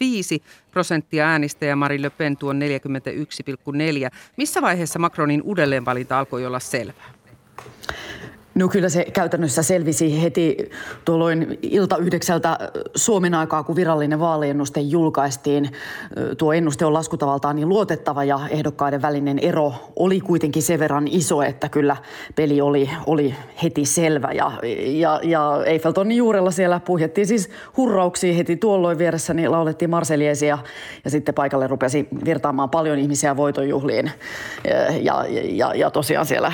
[0.00, 4.16] 5 prosenttia äänistä ja Marine Le Pen tuon 41,4.
[4.36, 7.14] Missä vaiheessa Macronin uudelleenvalinta alkoi olla selvää?
[8.54, 10.56] No kyllä se käytännössä selvisi heti
[11.04, 12.58] tuolloin ilta yhdeksältä
[12.94, 15.70] Suomen aikaa, kun virallinen vaaliennuste julkaistiin.
[16.38, 21.42] Tuo ennuste on laskutavaltaan niin luotettava ja ehdokkaiden välinen ero oli kuitenkin sen verran iso,
[21.42, 21.96] että kyllä
[22.34, 24.32] peli oli, oli heti selvä.
[24.32, 24.52] Ja,
[24.86, 30.58] ja, ja Eiffeltonin juurella siellä puhjettiin siis hurrauksia heti tuolloin vieressä, niin laulettiin Marseliesia ja,
[31.04, 34.10] ja sitten paikalle rupesi virtaamaan paljon ihmisiä voitonjuhliin.
[34.64, 36.52] Ja, ja, ja, ja tosiaan siellä,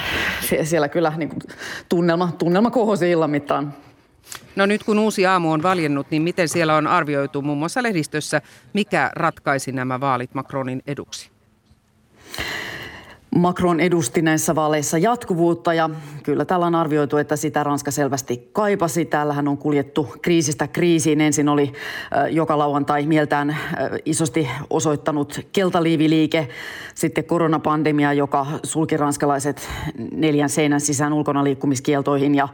[0.63, 1.41] siellä kyllä niin kuin
[1.91, 3.75] tunnelma, tunnelma kohosi illan mittaan.
[4.57, 8.43] No nyt kun uusi aamu on valjennut, niin miten siellä on arvioitu muun muassa lehdistössä,
[8.73, 11.31] mikä ratkaisi nämä vaalit Macronin eduksi?
[13.37, 15.91] Macron edusti näissä vaaleissa jatkuvuutta ja
[16.23, 19.05] kyllä täällä on arvioitu, että sitä Ranska selvästi kaipasi.
[19.05, 21.21] Täällähän on kuljettu kriisistä kriisiin.
[21.21, 21.73] Ensin oli
[22.31, 23.57] joka lauantai mieltään
[24.05, 26.49] isosti osoittanut keltaliiviliike,
[26.95, 29.69] sitten koronapandemia, joka sulki ranskalaiset
[30.13, 32.49] neljän seinän sisään ulkona liikkumiskieltoihin ja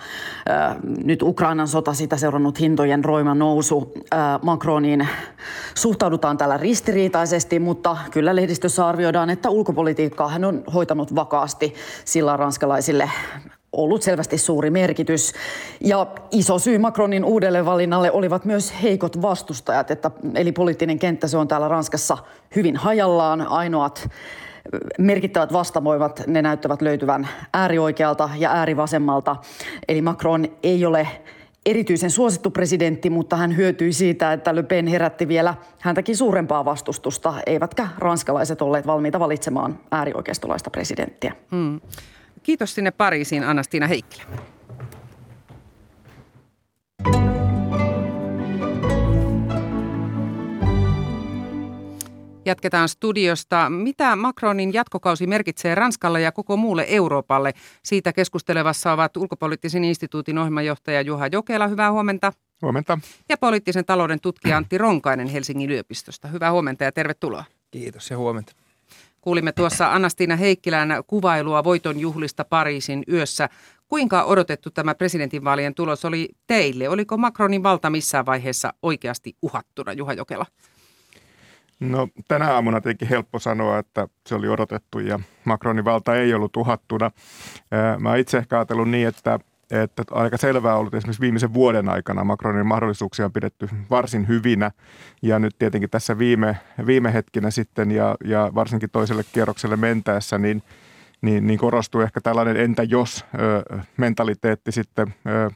[1.04, 3.92] nyt Ukrainan sota, sitä seurannut hintojen roima nousu.
[4.42, 5.08] Macroniin
[5.74, 11.74] suhtaudutaan tällä ristiriitaisesti, mutta kyllä lehdistössä arvioidaan, että ulkopolitiikkaa hän on hoitanut vakaasti.
[12.04, 13.10] Sillä ranskalaisille
[13.72, 15.32] ollut selvästi suuri merkitys.
[15.80, 21.36] Ja iso syy Macronin uudelle valinnalle olivat myös heikot vastustajat, että, eli poliittinen kenttä se
[21.36, 22.18] on täällä Ranskassa
[22.56, 23.40] hyvin hajallaan.
[23.40, 24.08] Ainoat
[24.98, 29.36] merkittävät vastamoivat, ne näyttävät löytyvän äärioikealta ja äärivasemmalta.
[29.88, 31.08] Eli Macron ei ole
[31.66, 37.34] erityisen suosittu presidentti, mutta hän hyötyi siitä, että Le Pen herätti vielä häntäkin suurempaa vastustusta,
[37.46, 41.32] eivätkä ranskalaiset olleet valmiita valitsemaan äärioikeistolaista presidenttiä.
[41.50, 41.80] Hmm.
[42.42, 44.24] Kiitos sinne Pariisiin, Anastina Heikkilä.
[52.46, 53.70] Jatketaan studiosta.
[53.70, 57.54] Mitä Macronin jatkokausi merkitsee Ranskalle ja koko muulle Euroopalle?
[57.82, 61.68] Siitä keskustelevassa ovat ulkopoliittisen instituutin ohjelmanjohtaja Juha Jokela.
[61.68, 62.32] Hyvää huomenta.
[62.62, 62.98] Huomenta.
[63.28, 66.28] Ja poliittisen talouden tutkija Antti Ronkainen Helsingin yliopistosta.
[66.28, 67.44] Hyvää huomenta ja tervetuloa.
[67.70, 68.52] Kiitos ja huomenta.
[69.20, 73.48] Kuulimme tuossa Anastina Heikkilän kuvailua voiton juhlista Pariisin yössä.
[73.88, 76.88] Kuinka odotettu tämä presidentinvaalien tulos oli teille?
[76.88, 80.46] Oliko Macronin valta missään vaiheessa oikeasti uhattuna, Juha Jokela?
[81.80, 86.56] No tänä aamuna tietenkin helppo sanoa, että se oli odotettu ja Macronin valta ei ollut
[86.56, 87.10] uhattuna.
[87.98, 89.38] Mä itse ehkä ajatellut niin, että,
[89.70, 94.70] että aika selvää ollut esimerkiksi viimeisen vuoden aikana Macronin mahdollisuuksia on pidetty varsin hyvinä.
[95.22, 100.62] Ja nyt tietenkin tässä viime, viime hetkinä sitten ja, ja varsinkin toiselle kierrokselle mentäessä, niin–
[101.22, 105.50] niin, niin korostuu ehkä tällainen entä jos ö, mentaliteetti sitten ö,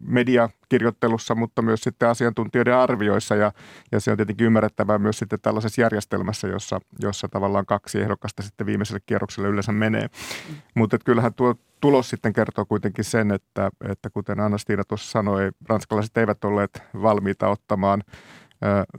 [0.00, 3.52] mediakirjoittelussa, mutta myös sitten asiantuntijoiden arvioissa ja,
[3.92, 8.66] ja se on tietenkin ymmärrettävää myös sitten tällaisessa järjestelmässä, jossa, jossa tavallaan kaksi ehdokasta sitten
[8.66, 10.06] viimeiselle kierrokselle yleensä menee.
[10.06, 10.56] Mm.
[10.74, 16.16] Mutta kyllähän tuo tulos sitten kertoo kuitenkin sen, että, että kuten Anna-Stiina tuossa sanoi, ranskalaiset
[16.16, 18.02] eivät olleet valmiita ottamaan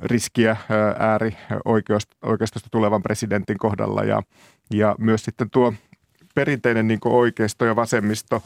[0.04, 0.58] riskiä
[1.00, 1.38] ääri
[2.22, 4.22] oikeistosta tulevan presidentin kohdalla ja,
[4.74, 5.74] ja myös sitten tuo
[6.36, 8.44] perinteinen niin oikeisto ja vasemmisto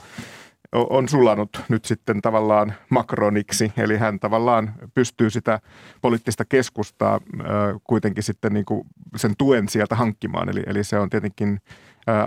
[0.71, 5.59] on sulanut nyt sitten tavallaan makroniksi, eli hän tavallaan pystyy sitä
[6.01, 7.19] poliittista keskustaa
[7.83, 10.49] kuitenkin sitten niin kuin sen tuen sieltä hankkimaan.
[10.49, 11.61] Eli, eli se on tietenkin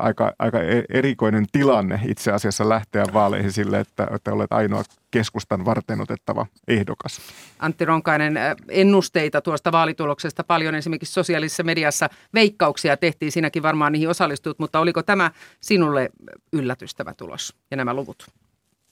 [0.01, 5.65] aika, aika e-, erikoinen tilanne itse asiassa lähteä vaaleihin sille, että, että olet ainoa keskustan
[5.65, 7.21] varten otettava ehdokas.
[7.59, 8.39] Antti Ronkainen,
[8.69, 15.03] ennusteita tuosta vaalituloksesta paljon esimerkiksi sosiaalisessa mediassa veikkauksia tehtiin, sinäkin varmaan niihin osallistut, mutta oliko
[15.03, 16.11] tämä sinulle
[16.53, 18.27] yllätys tämä tulos ja nämä luvut?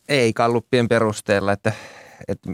[0.08, 1.72] Ei kalluppien perusteella, että,
[2.28, 2.50] että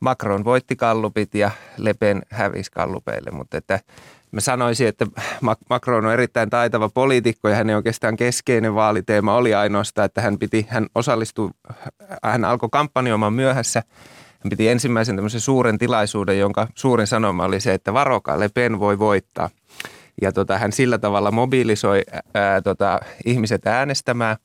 [0.00, 3.80] Macron voitti kallupit ja Le Pen hävisi kallupeille, mutta että
[4.34, 5.06] Mä sanoisin, että
[5.70, 10.66] Macron on erittäin taitava poliitikko ja hänen oikeastaan keskeinen vaaliteema oli ainoastaan, että hän, piti,
[10.68, 11.50] hän osallistui,
[12.22, 13.82] hän alkoi kampanjoimaan myöhässä.
[14.40, 18.80] Hän piti ensimmäisen tämmöisen suuren tilaisuuden, jonka suurin sanoma oli se, että varokaa, Le Pen
[18.80, 19.50] voi voittaa.
[20.22, 22.02] Ja tota, hän sillä tavalla mobilisoi
[22.34, 24.36] ää, tota, ihmiset äänestämään.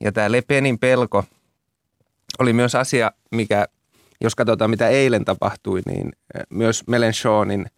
[0.00, 1.24] Ja tämä Le Penin pelko
[2.38, 3.66] oli myös asia, mikä,
[4.20, 6.12] jos katsotaan mitä eilen tapahtui, niin
[6.50, 7.66] myös Melenchonin–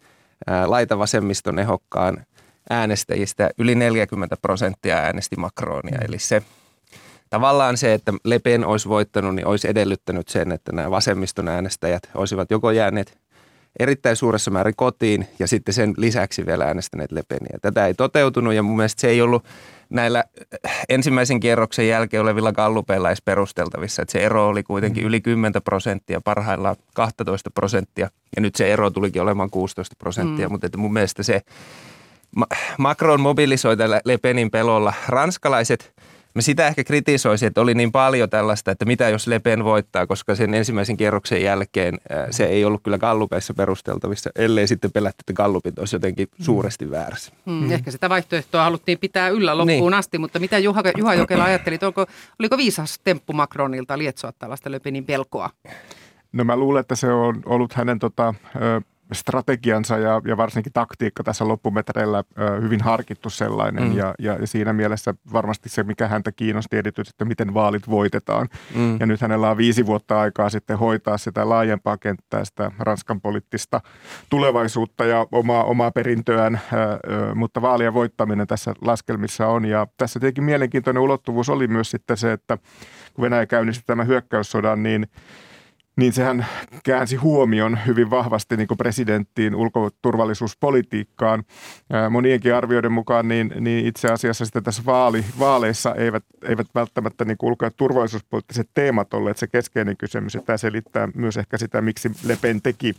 [0.65, 2.25] laitavasemmiston ehokkaan
[2.69, 5.97] äänestäjistä yli 40 prosenttia äänesti Macronia.
[5.97, 6.05] Mm.
[6.05, 6.43] Eli se
[7.29, 12.09] tavallaan se, että Le Pen olisi voittanut, niin olisi edellyttänyt sen, että nämä vasemmiston äänestäjät
[12.15, 13.17] olisivat joko jääneet
[13.79, 17.57] erittäin suuressa määrin kotiin ja sitten sen lisäksi vielä äänestäneet Le Peniä.
[17.61, 19.45] Tätä ei toteutunut ja mun mielestä se ei ollut
[19.89, 20.23] näillä
[20.89, 24.01] ensimmäisen kierroksen jälkeen olevilla gallupeilla edes perusteltavissa.
[24.01, 28.89] Että se ero oli kuitenkin yli 10 prosenttia, parhaillaan 12 prosenttia ja nyt se ero
[28.89, 30.51] tulikin olemaan 16 prosenttia, mm.
[30.51, 31.41] mutta että mun mielestä se
[32.77, 34.93] Macron mobilisoi tällä Le Penin pelolla.
[35.07, 35.93] Ranskalaiset–
[36.35, 40.07] Mä sitä ehkä kritisoisin, että oli niin paljon tällaista, että mitä jos Le Pen voittaa,
[40.07, 41.97] koska sen ensimmäisen kierroksen jälkeen
[42.31, 46.43] se ei ollut kyllä gallupeissa perusteltavissa, ellei sitten pelätty, että gallupit olisi jotenkin mm.
[46.43, 47.31] suuresti väärässä.
[47.45, 47.71] Hmm, hmm.
[47.71, 49.93] Ehkä sitä vaihtoehtoa haluttiin pitää yllä loppuun niin.
[49.93, 52.05] asti, mutta mitä Juha, Juha Jokela ajatteli, onko,
[52.39, 55.49] oliko viisas temppu Macronilta lietsoa tällaista Le Penin pelkoa?
[56.31, 58.33] No mä luulen, että se on ollut hänen tota,
[59.13, 62.23] strategiansa ja, ja varsinkin taktiikka tässä loppumetreillä
[62.61, 63.83] hyvin harkittu sellainen.
[63.83, 63.97] Mm.
[63.97, 68.47] Ja, ja, ja siinä mielessä varmasti se, mikä häntä kiinnosti erityisesti, että miten vaalit voitetaan.
[68.75, 68.97] Mm.
[68.99, 73.81] Ja nyt hänellä on viisi vuotta aikaa sitten hoitaa sitä laajempaa kenttää, sitä Ranskan poliittista
[74.29, 76.61] tulevaisuutta ja omaa, omaa perintöään,
[77.35, 79.65] mutta vaalien voittaminen tässä laskelmissa on.
[79.65, 82.57] Ja tässä tietenkin mielenkiintoinen ulottuvuus oli myös sitten se, että
[83.13, 85.07] kun Venäjä käynnisti tämän hyökkäyssodan, niin–
[85.99, 86.45] niin sehän
[86.83, 91.43] käänsi huomion hyvin vahvasti niin kuin presidenttiin ulkoturvallisuuspolitiikkaan.
[92.09, 97.37] Monienkin arvioiden mukaan niin, niin itse asiassa sitten tässä vaali, vaaleissa eivät, eivät välttämättä niin
[97.41, 100.37] ulko- ja turvallisuuspoliittiset teemat olleet se keskeinen kysymys.
[100.45, 102.95] Tämä selittää myös ehkä sitä, miksi Le Pen teki,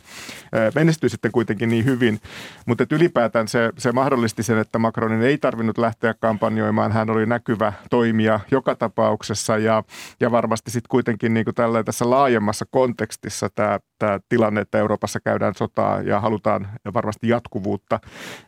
[0.75, 2.19] menestyi sitten kuitenkin niin hyvin.
[2.65, 6.91] Mutta ylipäätään se, se mahdollisti sen, että Macronin ei tarvinnut lähteä kampanjoimaan.
[6.91, 9.83] Hän oli näkyvä toimija joka tapauksessa ja,
[10.19, 15.19] ja varmasti sitten kuitenkin niin kuin tällä, tässä laajemmassa kontekstissa tämä, tämä tilanne, että Euroopassa
[15.19, 17.99] käydään sotaa ja halutaan varmasti jatkuvuutta,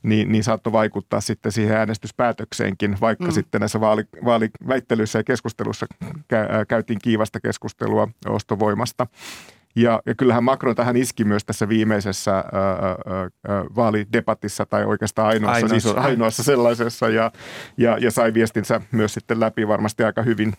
[0.04, 3.32] niin, niin saattoi vaikuttaa sitten siihen äänestyspäätökseenkin, vaikka mm.
[3.32, 5.86] sitten näissä vaali, vaaliväittelyissä ja keskustelussa
[6.68, 9.08] käytiin kiivasta keskustelua ostovoimasta.
[9.76, 15.66] Ja, ja kyllähän Macron tähän iski myös tässä viimeisessä ää, ää, vaalidebatissa tai oikeastaan ainoassa,
[15.66, 15.90] ainoassa.
[15.90, 17.32] Siis ainoassa sellaisessa ja,
[17.78, 20.54] ja, ja sai viestinsä myös sitten läpi varmasti aika hyvin.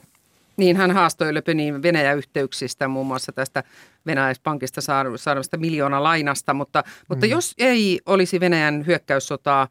[0.57, 3.64] Niin, hän haastoi Löpenin Venäjä-yhteyksistä, muun muassa tästä
[4.07, 4.81] Venäjäispankista
[5.17, 7.31] saadasta miljoona lainasta, mutta, mutta mm.
[7.31, 9.69] jos ei olisi Venäjän hyökkäyssotaa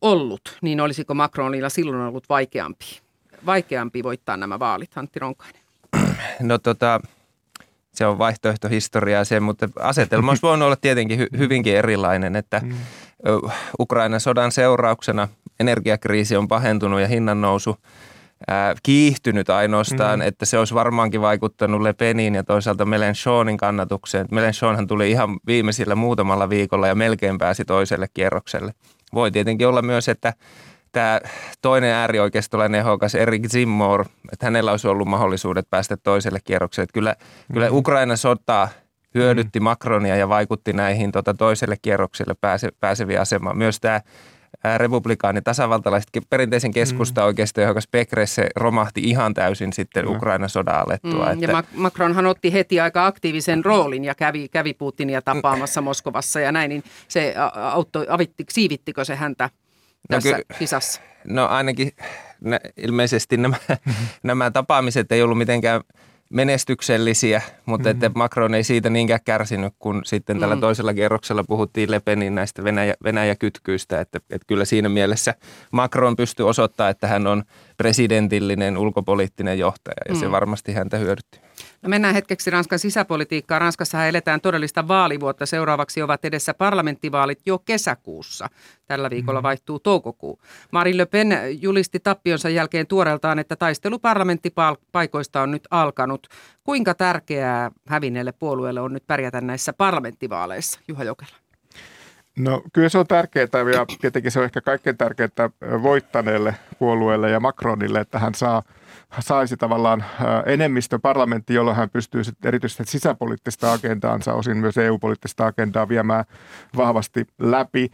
[0.00, 3.00] ollut, niin olisiko Macronilla silloin ollut vaikeampi,
[3.46, 5.62] vaikeampi voittaa nämä vaalit, Antti Ronkainen?
[6.40, 7.00] No tota,
[7.92, 12.74] se on vaihtoehtohistoriaa se, mutta asetelma olisi voinut olla tietenkin hy- hyvinkin erilainen, että mm.
[13.80, 15.28] Ukrainan sodan seurauksena
[15.60, 17.76] energiakriisi on pahentunut ja hinnan nousu
[18.82, 20.26] kiihtynyt ainoastaan, mm.
[20.26, 24.26] että se olisi varmaankin vaikuttanut Le Penin ja toisaalta Melenchonin kannatukseen.
[24.30, 28.72] Melenchonhan tuli ihan viimeisillä muutamalla viikolla ja melkein pääsi toiselle kierrokselle.
[29.14, 30.32] Voi tietenkin olla myös, että
[30.92, 31.20] tämä
[31.62, 36.84] toinen äärioikeistolainen ehokas Erik Zimmor, että hänellä olisi ollut mahdollisuudet päästä toiselle kierrokselle.
[36.84, 37.16] Että kyllä,
[37.48, 37.52] mm.
[37.52, 38.68] kyllä Ukraina sota
[39.14, 39.64] hyödytti mm.
[39.64, 43.58] Macronia ja vaikutti näihin tota, toiselle kierrokselle pääse, pääseviä asemaan.
[43.58, 44.00] Myös tämä
[44.76, 47.26] republikaani, tasavaltalaiset, perinteisen keskusta mm.
[47.26, 50.10] oikeisto, joka Pekresse romahti ihan täysin sitten mm.
[50.10, 51.26] Ukraina sodan alettua.
[51.26, 51.52] Mm, että...
[51.52, 55.84] Ja Macronhan otti heti aika aktiivisen roolin ja kävi, kävi Putinia tapaamassa mm.
[55.84, 59.50] Moskovassa ja näin, niin se auttoi, avitti, siivittikö se häntä
[60.08, 61.00] tässä no, ky- kisassa?
[61.24, 61.92] No ainakin
[62.40, 63.56] nä, ilmeisesti nämä,
[64.22, 65.80] nämä tapaamiset ei ollut mitenkään
[66.30, 68.06] menestyksellisiä, mutta mm-hmm.
[68.06, 70.60] että Macron ei siitä niinkään kärsinyt, kun sitten tällä mm.
[70.60, 75.34] toisella kierroksella puhuttiin Le Penin näistä Venäjä, Venäjä-kytkyistä, että, että kyllä siinä mielessä
[75.72, 77.42] Macron pystyy osoittamaan, että hän on
[77.76, 80.20] presidentillinen ulkopoliittinen johtaja ja mm.
[80.20, 81.45] se varmasti häntä hyödytti.
[81.86, 83.60] Mennään hetkeksi Ranskan sisäpolitiikkaan.
[83.60, 85.46] Ranskassa eletään todellista vaalivuotta.
[85.46, 88.48] Seuraavaksi ovat edessä parlamenttivaalit jo kesäkuussa.
[88.86, 89.46] Tällä viikolla mm-hmm.
[89.46, 90.40] vaihtuu toukokuu.
[90.72, 96.26] Marine Le Pen julisti tappionsa jälkeen tuoreeltaan, että taistelu parlamenttipaikoista on nyt alkanut.
[96.64, 100.80] Kuinka tärkeää hävinneelle puolueelle on nyt pärjätä näissä parlamenttivaaleissa?
[100.88, 101.45] Juha Jokela.
[102.38, 105.50] No kyllä se on tärkeää ja tietenkin se on ehkä kaikkein tärkeintä
[105.82, 108.62] voittaneelle puolueelle ja Macronille, että hän saa–
[109.20, 110.04] saisi tavallaan
[110.46, 116.24] enemmistö parlamentti, jolloin hän pystyy sitten erityisesti sisäpoliittista agendaansa, osin myös EU-poliittista agendaa viemään
[116.76, 117.90] vahvasti läpi.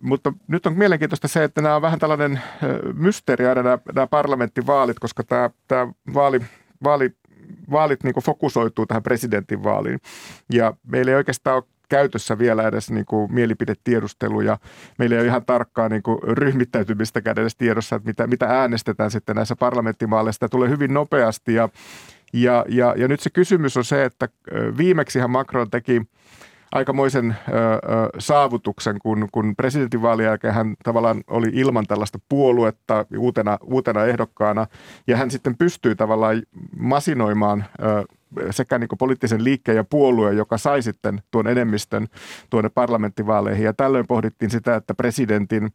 [0.00, 2.40] Mutta nyt on mielenkiintoista se, että nämä on vähän tällainen
[2.94, 6.40] mysteeri aina nämä, nämä parlamenttivaalit, koska tämä, tämä vaali,
[6.84, 7.10] vaali
[7.70, 10.00] vaalit niin fokusoituu tähän presidentinvaaliin.
[10.52, 14.58] Ja meillä ei oikeastaan ole käytössä vielä edes niin kuin mielipidetiedustelu ja
[14.98, 19.36] meillä ei ole ihan tarkkaa niin kuin ryhmittäytymistäkään edes tiedossa, että mitä, mitä äänestetään sitten
[19.36, 20.40] näissä parlamenttimaaleissa.
[20.40, 21.68] Tämä tulee hyvin nopeasti ja,
[22.32, 24.28] ja, ja, ja nyt se kysymys on se, että
[24.78, 26.02] viimeksihän Macron teki
[26.72, 27.78] aikamoisen ö, ö,
[28.18, 34.66] saavutuksen, kun, kun presidentinvaalien jälkeen hän tavallaan oli ilman tällaista puoluetta uutena, uutena ehdokkaana,
[35.06, 36.42] ja hän sitten pystyy tavallaan
[36.76, 38.04] masinoimaan ö,
[38.50, 42.06] sekä niin poliittisen liikkeen ja puolueen, joka sai sitten tuon enemmistön
[42.50, 43.64] tuonne parlamenttivaaleihin.
[43.64, 45.70] Ja tällöin pohdittiin sitä, että presidentin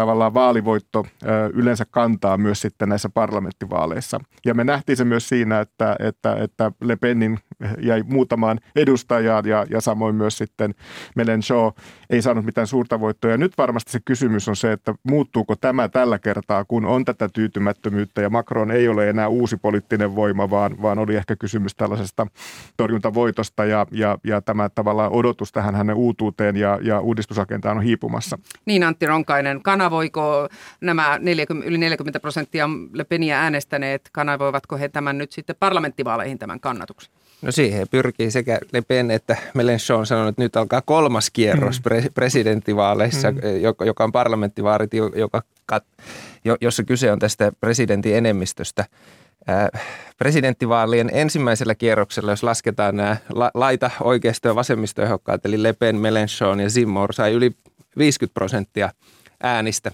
[0.00, 1.06] tavallaan vaalivoitto
[1.52, 4.20] yleensä kantaa myös sitten näissä parlamenttivaaleissa.
[4.46, 7.38] Ja me nähtiin se myös siinä, että, että, että Le Penin
[7.78, 10.74] jäi muutamaan edustajaan ja, ja samoin myös sitten
[11.16, 13.30] Mélenchon ei saanut mitään suurta voittoa.
[13.30, 17.28] Ja nyt varmasti se kysymys on se, että muuttuuko tämä tällä kertaa, kun on tätä
[17.32, 22.26] tyytymättömyyttä ja Macron ei ole enää uusi poliittinen voima, vaan, vaan oli ehkä kysymys tällaisesta
[22.76, 28.38] torjuntavoitosta ja, ja, ja tämä tavallaan odotus tähän hänen uutuuteen ja, ja uudistusagentaan on hiipumassa.
[28.66, 30.48] Niin Antti Ronkainen, kanavoiko
[30.80, 36.60] nämä 40, yli 40 prosenttia Le Peniä äänestäneet, kanavoivatko he tämän nyt sitten parlamenttivaaleihin tämän
[36.60, 37.12] kannatuksen?
[37.42, 41.80] No siihen pyrkii sekä Le Pen että Mélenchon on sanonut, että nyt alkaa kolmas kierros
[41.80, 41.82] mm.
[41.88, 43.38] pre- presidenttivaaleissa, mm.
[43.60, 45.42] joka, joka on parlamenttivaarit, joka,
[46.60, 48.84] jossa kyse on tästä presidentin enemmistöstä.
[50.18, 56.60] presidenttivaalien ensimmäisellä kierroksella, jos lasketaan nämä la, laita, oikeisto- ja vasemmistoehokkaat, eli Le Pen, Mélenchon
[56.60, 57.50] ja Zimmor sai yli
[57.98, 58.90] 50 prosenttia
[59.42, 59.92] äänistä.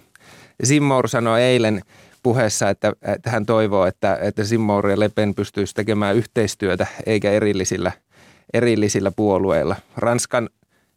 [0.65, 1.81] Zimmor sanoi eilen
[2.23, 7.31] puheessa, että, että hän toivoo, että, että Zimmor ja Le Pen pystyisi tekemään yhteistyötä eikä
[7.31, 7.91] erillisillä,
[8.53, 9.75] erillisillä puolueilla.
[9.97, 10.49] Ranskan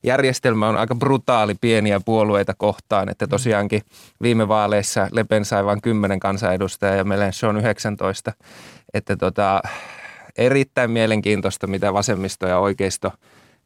[0.02, 3.82] järjestelmä on aika brutaali pieniä puolueita kohtaan, että tosiaankin
[4.22, 8.32] viime vaaleissa Le Pen sai vain 10 kansanedustajaa ja Mélenchon 19.
[8.94, 9.62] Että tota,
[10.38, 13.12] erittäin mielenkiintoista, mitä vasemmisto ja oikeisto–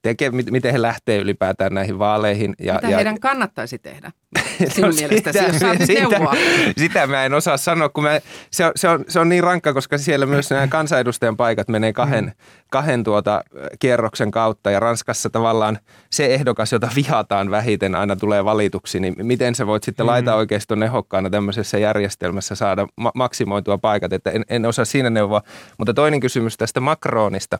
[0.04, 2.54] tekee, miten he lähtee ylipäätään näihin vaaleihin.
[2.58, 4.12] Ja, Mitä ja, heidän kannattaisi tehdä
[4.68, 6.34] sinun no mielestäsi, sitä, jos saat sitä, neuvoa?
[6.78, 9.72] Sitä mä en osaa sanoa, kun mä, se, on, se, on, se on niin rankka,
[9.72, 12.32] koska siellä myös nämä kansanedustajan paikat menee kahden, mm.
[12.70, 13.44] kahden tuota
[13.78, 15.78] kierroksen kautta ja Ranskassa tavallaan
[16.10, 20.10] se ehdokas, jota vihataan vähiten aina tulee valituksi, niin miten sä voit sitten mm.
[20.10, 25.42] laita oikeiston ehokkaana tämmöisessä järjestelmässä saada ma- maksimoitua paikat, että en, en osaa siinä neuvoa.
[25.78, 27.58] Mutta toinen kysymys tästä Macronista,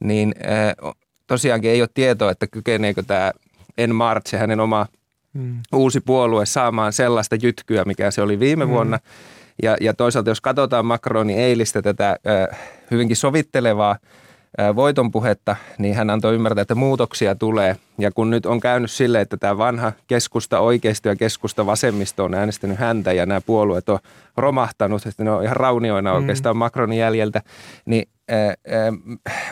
[0.00, 0.94] niin äh,
[1.26, 3.32] tosiaankin ei ole tietoa, että kykeneekö tämä
[3.78, 4.86] En March, hänen oma
[5.34, 5.60] hmm.
[5.74, 8.72] uusi puolue, saamaan sellaista jytkyä, mikä se oli viime hmm.
[8.72, 8.98] vuonna.
[9.62, 12.54] Ja, ja toisaalta, jos katsotaan Macronin eilistä tätä ö,
[12.90, 13.96] hyvinkin sovittelevaa
[14.60, 17.76] ö, voiton puhetta, niin hän antoi ymmärtää, että muutoksia tulee.
[17.98, 22.34] Ja kun nyt on käynyt sille, että tämä vanha keskusta oikeisto ja keskusta vasemmisto on
[22.34, 23.98] äänestänyt häntä ja nämä puolueet on
[24.36, 26.58] romahtanut, että ne on ihan raunioina oikeastaan mm.
[26.58, 27.42] Macronin jäljeltä,
[27.86, 28.08] niin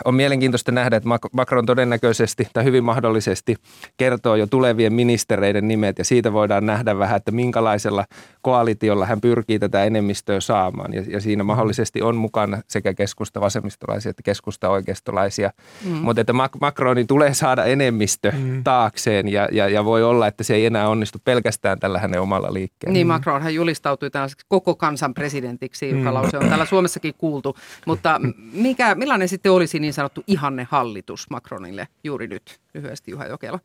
[0.05, 3.55] on mielenkiintoista nähdä, että Macron todennäköisesti tai hyvin mahdollisesti
[3.97, 8.05] kertoo jo tulevien ministereiden nimet ja siitä voidaan nähdä vähän, että minkälaisella
[8.41, 10.93] koalitiolla hän pyrkii tätä enemmistöä saamaan.
[10.93, 15.51] Ja, ja siinä mahdollisesti on mukana sekä keskusta vasemmistolaisia että keskusta oikeistolaisia.
[15.85, 15.91] Mm.
[15.91, 18.63] Mutta että Macronin tulee saada enemmistö mm.
[18.63, 22.53] taakseen ja, ja, ja voi olla, että se ei enää onnistu pelkästään tällä hänen omalla
[22.53, 22.93] liikkeellä.
[22.93, 26.13] Niin, Macron hän julistautui tällaiseksi koko kansan presidentiksi, joka mm.
[26.13, 27.55] lause on täällä Suomessakin kuultu.
[27.85, 28.21] Mutta
[28.69, 32.59] mikä, millainen sitten olisi niin sanottu ihanne hallitus Macronille juuri nyt?
[32.73, 33.59] Lyhyesti Juha Jokela.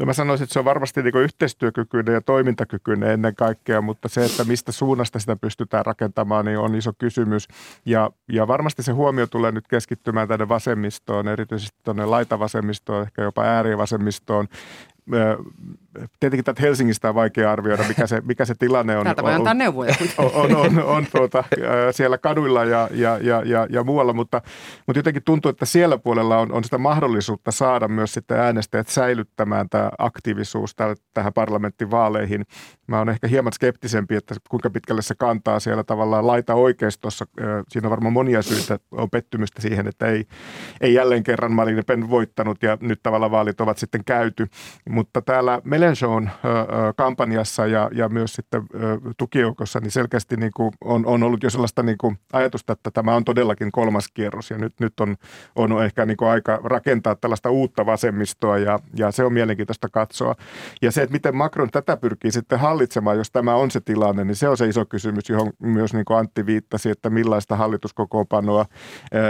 [0.00, 4.24] No mä sanoisin, että se on varmasti niin yhteistyökykyinen ja toimintakykyinen ennen kaikkea, mutta se,
[4.24, 7.48] että mistä suunnasta sitä pystytään rakentamaan, niin on iso kysymys.
[7.86, 13.42] Ja, ja varmasti se huomio tulee nyt keskittymään tänne vasemmistoon, erityisesti tuonne laitavasemmistoon, ehkä jopa
[13.42, 14.48] äärivasemmistoon
[16.20, 19.04] tietenkin tätä Helsingistä on vaikea arvioida, mikä se, mikä se tilanne on.
[19.04, 19.94] Täältä voi antaa neuvoja.
[20.18, 21.44] On, on, on, on tuota,
[21.90, 24.42] siellä kaduilla ja, ja, ja, ja, ja muualla, mutta,
[24.86, 29.68] mutta jotenkin tuntuu, että siellä puolella on, on sitä mahdollisuutta saada myös sitten äänestäjät säilyttämään
[29.68, 30.76] tämä aktiivisuus
[31.14, 32.46] tähän parlamenttivaaleihin.
[32.86, 37.26] Mä oon ehkä hieman skeptisempi, että kuinka pitkälle se kantaa siellä tavallaan laita oikeistossa.
[37.68, 40.26] Siinä on varmaan monia syitä, on pettymystä siihen, että ei,
[40.80, 44.46] ei jälleen kerran Marine Pen voittanut ja nyt tavallaan vaalit ovat sitten käyty
[44.92, 46.30] mutta täällä Melenchon
[46.96, 48.62] kampanjassa ja, ja myös sitten
[49.18, 53.14] tukijoukossa niin selkeästi niin kuin on, on ollut jo sellaista niin kuin ajatusta, että tämä
[53.14, 55.16] on todellakin kolmas kierros ja nyt, nyt on,
[55.56, 60.34] on ehkä niin kuin aika rakentaa tällaista uutta vasemmistoa ja, ja se on mielenkiintoista katsoa.
[60.82, 64.36] Ja se, että miten Macron tätä pyrkii sitten hallitsemaan, jos tämä on se tilanne, niin
[64.36, 68.66] se on se iso kysymys, johon myös niin kuin Antti viittasi, että millaista hallituskokoonpanoa,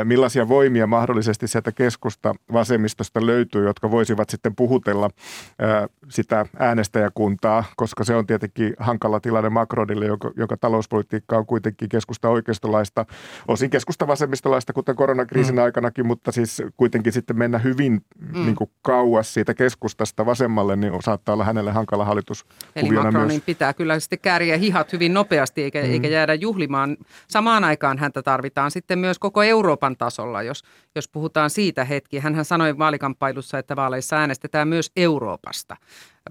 [0.04, 5.10] millaisia voimia mahdollisesti sieltä keskusta vasemmistosta löytyy, jotka voisivat sitten puhutella
[6.08, 12.28] sitä äänestäjäkuntaa, koska se on tietenkin hankala tilanne Macronille, joka, joka talouspolitiikka on kuitenkin keskusta
[12.28, 13.06] oikeistolaista,
[13.48, 15.62] osin keskusta vasemmistolaista, kuten koronakriisin mm.
[15.62, 18.44] aikanakin, mutta siis kuitenkin sitten mennä hyvin mm.
[18.44, 22.46] niin kuin kauas siitä keskustasta vasemmalle, niin saattaa olla hänelle hankala hallitus.
[22.76, 23.42] Eli Macronin myös.
[23.46, 25.90] pitää kyllä sitten kääriä hihat hyvin nopeasti, eikä, mm.
[25.90, 26.96] eikä jäädä juhlimaan.
[27.28, 30.62] Samaan aikaan häntä tarvitaan sitten myös koko Euroopan tasolla, jos,
[30.94, 32.18] jos puhutaan siitä hetki.
[32.18, 34.90] Hänhän sanoi vaalikamppailussa, että vaaleissa äänestetään myös
[35.42, 35.76] Euroopasta.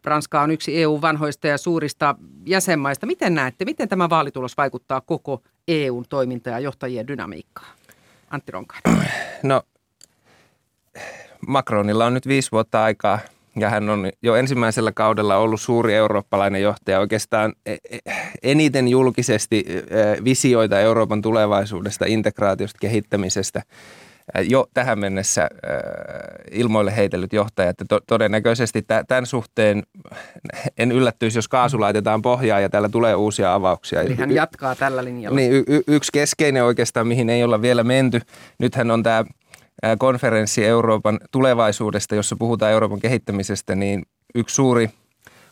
[0.06, 3.06] Ranska on yksi EU-vanhoista ja suurista jäsenmaista.
[3.06, 7.76] Miten näette, miten tämä vaalitulos vaikuttaa koko EUn toiminta- ja johtajien dynamiikkaan?
[8.30, 9.12] Antti Ronkainen.
[9.44, 9.62] No,
[11.48, 13.20] Macronilla on nyt viisi vuotta aikaa
[13.56, 17.00] ja hän on jo ensimmäisellä kaudella ollut suuri eurooppalainen johtaja.
[17.00, 18.00] Oikeastaan e, e,
[18.44, 23.62] eniten julkisesti e, visioita Euroopan tulevaisuudesta, integraatiosta, kehittämisestä–
[24.40, 25.50] jo tähän mennessä
[26.52, 29.84] ilmoille heitellyt johtaja, että to, todennäköisesti tämän suhteen
[30.78, 34.02] en yllättyisi, jos kaasu laitetaan pohjaan ja täällä tulee uusia avauksia.
[34.02, 35.36] Eli hän jatkaa tällä linjalla.
[35.36, 38.22] Niin, y- y- yksi keskeinen oikeastaan, mihin ei olla vielä menty.
[38.60, 39.26] Nythän on tämä
[39.98, 44.04] konferenssi Euroopan tulevaisuudesta, jossa puhutaan Euroopan kehittämisestä, niin
[44.36, 44.90] yksi suuri–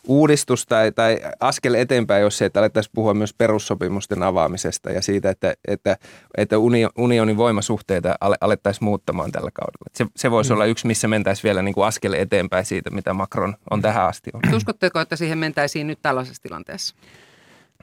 [0.07, 5.29] uudistus tai, tai askel eteenpäin, jos se, että alettaisiin puhua myös perussopimusten avaamisesta ja siitä,
[5.29, 5.97] että, että,
[6.37, 6.55] että
[6.97, 9.89] unionin voimasuhteita alettaisiin muuttamaan tällä kaudella.
[9.93, 10.53] Se, se voisi mm.
[10.53, 14.29] olla yksi, missä mentäisiin vielä niin kuin askel eteenpäin siitä, mitä Macron on tähän asti
[14.33, 14.55] ollut.
[14.55, 16.95] Uskotteko, että siihen mentäisiin nyt tällaisessa tilanteessa?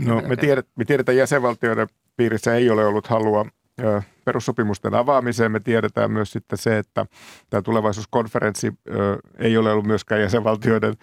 [0.00, 3.46] No me, tiedet, me tiedetään jäsenvaltioiden piirissä ei ole ollut halua
[4.24, 5.52] perussopimusten avaamiseen.
[5.52, 7.06] Me tiedetään myös sitten se, että
[7.50, 8.72] tämä tulevaisuuskonferenssi
[9.38, 10.94] ei ole ollut myöskään jäsenvaltioiden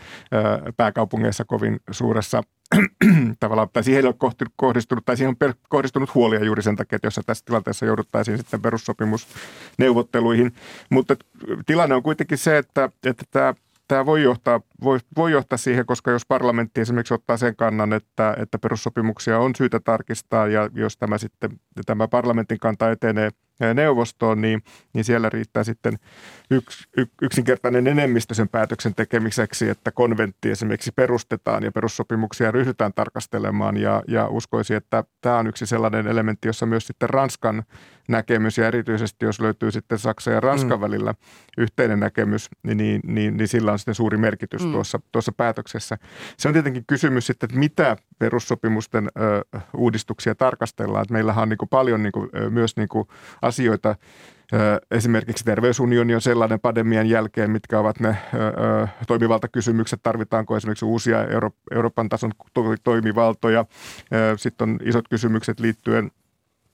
[0.77, 2.43] pääkaupungeissa kovin suuressa
[3.39, 7.07] tavallaan, tai siihen ei ole kohdistunut, tai siihen on kohdistunut huolia juuri sen takia, että
[7.07, 10.53] jos tässä tilanteessa jouduttaisiin sitten perussopimusneuvotteluihin.
[10.89, 11.15] Mutta
[11.65, 13.53] tilanne on kuitenkin se, että, että tämä
[13.93, 18.35] tämä voi johtaa, voi, voi johtaa siihen, koska jos parlamentti esimerkiksi ottaa sen kannan, että,
[18.39, 23.29] että perussopimuksia on syytä tarkistaa ja jos tämä sitten tämä parlamentin kanta etenee
[23.73, 24.63] neuvostoon, niin,
[24.93, 25.93] niin siellä riittää sitten
[26.51, 33.77] yks, y, yksinkertainen enemmistö sen päätöksen tekemiseksi, että konventti esimerkiksi perustetaan ja perussopimuksia ryhdytään tarkastelemaan.
[33.77, 37.63] Ja, ja uskoisin, että tämä on yksi sellainen elementti, jossa myös sitten Ranskan
[38.07, 40.81] näkemys ja erityisesti jos löytyy sitten Saksa ja Ranskan mm.
[40.81, 41.13] välillä
[41.57, 44.71] yhteinen näkemys, niin, niin, niin, niin sillä on sitten suuri merkitys mm.
[44.71, 45.97] tuossa, tuossa päätöksessä.
[46.37, 51.01] Se on tietenkin kysymys sitten, että mitä perussopimusten ö, uudistuksia tarkastellaan.
[51.01, 53.07] Että meillähän on niin kuin paljon niin kuin, myös niin kuin
[53.41, 53.95] asioita,
[54.91, 58.17] Esimerkiksi terveysunioni on sellainen pandemian jälkeen, mitkä ovat ne
[59.07, 59.99] toimivaltakysymykset.
[60.03, 62.31] Tarvitaanko esimerkiksi uusia Euro- Euroopan tason
[62.83, 63.65] toimivaltoja?
[64.37, 66.11] Sitten on isot kysymykset liittyen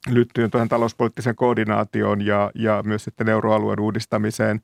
[0.07, 4.61] liittyen tuohon talouspoliittiseen koordinaatioon ja, ja myös sitten euroalueen uudistamiseen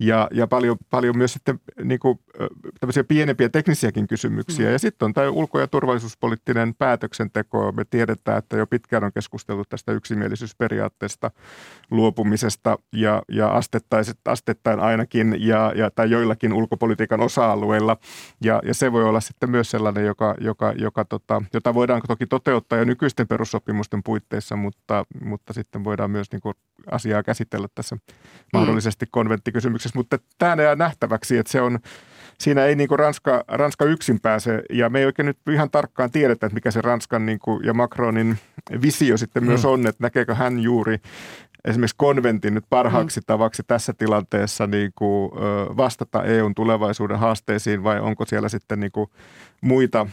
[0.00, 2.18] ja, ja paljon, paljon myös sitten niin kuin,
[2.80, 4.66] tämmöisiä pienempiä teknisiäkin kysymyksiä.
[4.66, 4.72] Mm.
[4.72, 7.72] Ja sitten on tämä ulko- ja turvallisuuspoliittinen päätöksenteko.
[7.72, 11.30] Me tiedetään, että jo pitkään on keskusteltu tästä yksimielisyysperiaatteesta
[11.90, 13.60] luopumisesta ja, ja
[14.24, 17.96] astettain ainakin ja, ja, tai joillakin ulkopolitiikan osa-alueilla.
[18.40, 22.26] Ja, ja se voi olla sitten myös sellainen, joka, joka, joka tota, jota voidaan toki
[22.26, 24.81] toteuttaa jo nykyisten perussopimusten puitteissa, mutta,
[25.24, 26.54] mutta sitten voidaan myös niin kuin
[26.90, 28.00] asiaa käsitellä tässä mm.
[28.52, 31.78] mahdollisesti konventtikysymyksessä kysymyksessä, mutta tämä jää nähtäväksi, että se on,
[32.38, 36.10] siinä ei niin kuin Ranska, Ranska yksin pääse, ja me ei oikein nyt ihan tarkkaan
[36.10, 38.38] tiedetä, että mikä se Ranskan niin kuin, ja Macronin
[38.82, 39.46] visio sitten mm.
[39.46, 40.98] myös on, että näkeekö hän juuri
[41.64, 43.24] esimerkiksi konventin nyt parhaaksi mm.
[43.26, 45.32] tavaksi tässä tilanteessa niin kuin,
[45.76, 49.10] vastata EUn tulevaisuuden haasteisiin, vai onko siellä sitten niin kuin,
[49.60, 50.06] muita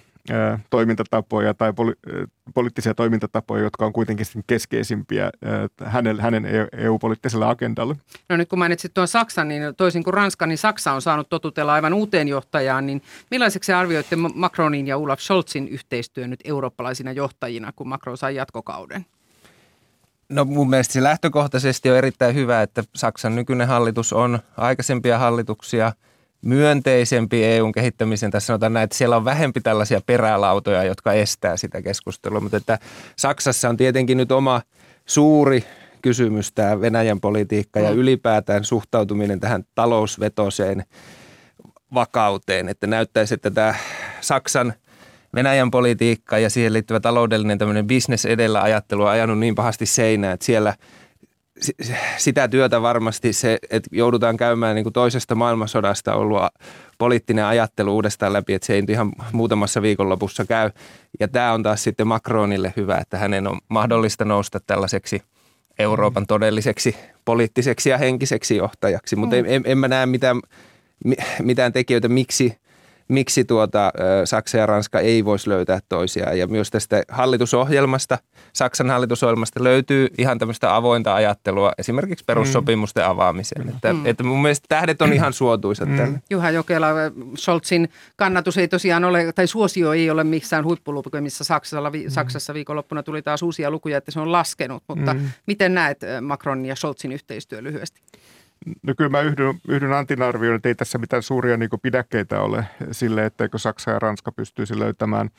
[0.69, 5.29] toimintatapoja tai poli- poliittisia toimintatapoja, jotka on kuitenkin keskeisimpiä
[5.85, 6.45] hänen, hänen
[6.77, 7.95] EU-poliittiselle agendalle.
[8.29, 11.73] No nyt kun mainitsit tuon Saksan, niin toisin kuin Ranska, niin Saksa on saanut totutella
[11.73, 13.01] aivan uuteen johtajaan, niin
[13.31, 19.05] millaiseksi arvioitte Macronin ja Olaf Scholzin yhteistyön nyt eurooppalaisina johtajina, kun Macron sai jatkokauden?
[20.29, 25.91] No mun mielestä se lähtökohtaisesti on erittäin hyvä, että Saksan nykyinen hallitus on aikaisempia hallituksia–
[26.45, 28.31] myönteisempi EUn kehittämisen.
[28.31, 32.39] Tässä sanotaan näin, että siellä on vähempi tällaisia perälautoja, jotka estää sitä keskustelua.
[32.39, 32.79] Mutta että
[33.15, 34.61] Saksassa on tietenkin nyt oma
[35.05, 35.63] suuri
[36.01, 37.97] kysymys tämä Venäjän politiikka ja mm.
[37.97, 40.83] ylipäätään suhtautuminen tähän talousvetoseen
[41.93, 42.69] vakauteen.
[42.69, 43.75] Että näyttäisi, että tämä
[44.21, 44.73] Saksan
[45.35, 50.33] Venäjän politiikka ja siihen liittyvä taloudellinen tämmöinen business edellä ajattelu on ajanut niin pahasti seinään,
[50.33, 50.73] että siellä–
[52.17, 56.41] sitä työtä varmasti se, että joudutaan käymään niin kuin toisesta maailmansodasta ollut
[56.97, 60.71] poliittinen ajattelu uudestaan läpi, että se ei ihan muutamassa viikonlopussa käy.
[61.19, 65.21] Ja tämä on taas sitten Macronille hyvä, että hänen on mahdollista nousta tällaiseksi
[65.79, 66.95] Euroopan todelliseksi
[67.25, 69.15] poliittiseksi ja henkiseksi johtajaksi.
[69.15, 69.39] Mutta mm.
[69.39, 70.41] en, en, en mä näe mitään,
[71.43, 72.53] mitään tekijöitä, miksi–
[73.09, 73.91] miksi tuota,
[74.25, 76.39] Saksa ja Ranska ei voisi löytää toisiaan.
[76.39, 78.17] Ja myös tästä hallitusohjelmasta,
[78.53, 83.09] Saksan hallitusohjelmasta löytyy ihan tämmöistä avointa ajattelua esimerkiksi perussopimusten mm.
[83.09, 83.69] avaamiseen.
[83.69, 84.05] Että, mm.
[84.05, 85.97] että mun mielestä tähdet on ihan suotuisat mm.
[85.97, 86.21] tälle.
[86.29, 86.87] Juha Jokela,
[87.37, 91.91] Scholzin kannatus ei tosiaan ole, tai suosio ei ole missään huippulukemissa Saksalla.
[91.91, 92.09] Vi, mm.
[92.09, 94.83] Saksassa viikonloppuna tuli taas uusia lukuja, että se on laskenut.
[94.87, 95.29] Mutta mm.
[95.47, 98.01] miten näet Macronin ja Scholzin yhteistyö lyhyesti?
[98.83, 102.65] No kyllä mä yhdyn, yhdyn Antin arvioon, että ei tässä mitään suuria niin pidäkkeitä ole
[102.91, 105.29] sille, etteikö Saksa ja Ranska pystyisi löytämään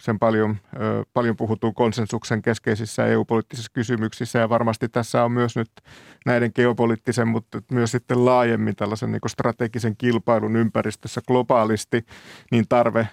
[0.00, 0.56] sen paljon,
[1.14, 4.38] paljon puhutun konsensuksen keskeisissä EU-poliittisissa kysymyksissä.
[4.38, 5.70] Ja varmasti tässä on myös nyt
[6.26, 12.06] näiden geopoliittisen, mutta myös sitten laajemmin tällaisen niin strategisen kilpailun ympäristössä globaalisti,
[12.50, 13.08] niin tarve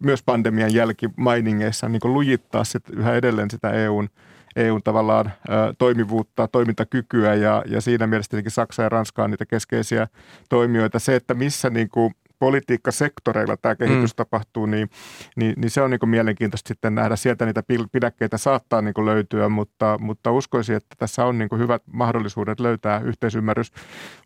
[0.00, 4.08] myös pandemian jälkimainingeissa niin lujittaa sit yhä edelleen sitä EUn–
[4.56, 5.32] EUn tavallaan
[5.78, 10.08] toimivuutta, toimintakykyä ja, ja siinä mielessä tietenkin Saksa ja Ranska on niitä keskeisiä
[10.48, 10.98] toimijoita.
[10.98, 14.16] Se, että missä niin kuin politiikkasektoreilla tämä kehitys mm.
[14.16, 14.90] tapahtuu, niin,
[15.36, 17.16] niin, niin se on niin mielenkiintoista sitten nähdä.
[17.16, 22.60] Sieltä niitä pidäkkeitä saattaa niin löytyä, mutta, mutta uskoisin, että tässä on niin hyvät mahdollisuudet
[22.60, 23.72] löytää yhteisymmärrys.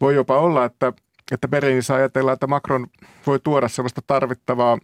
[0.01, 0.93] Voi jopa olla, että
[1.33, 2.87] että Berliinissä ajatellaan, että Macron
[3.27, 4.79] voi tuoda sellaista tarvittavaa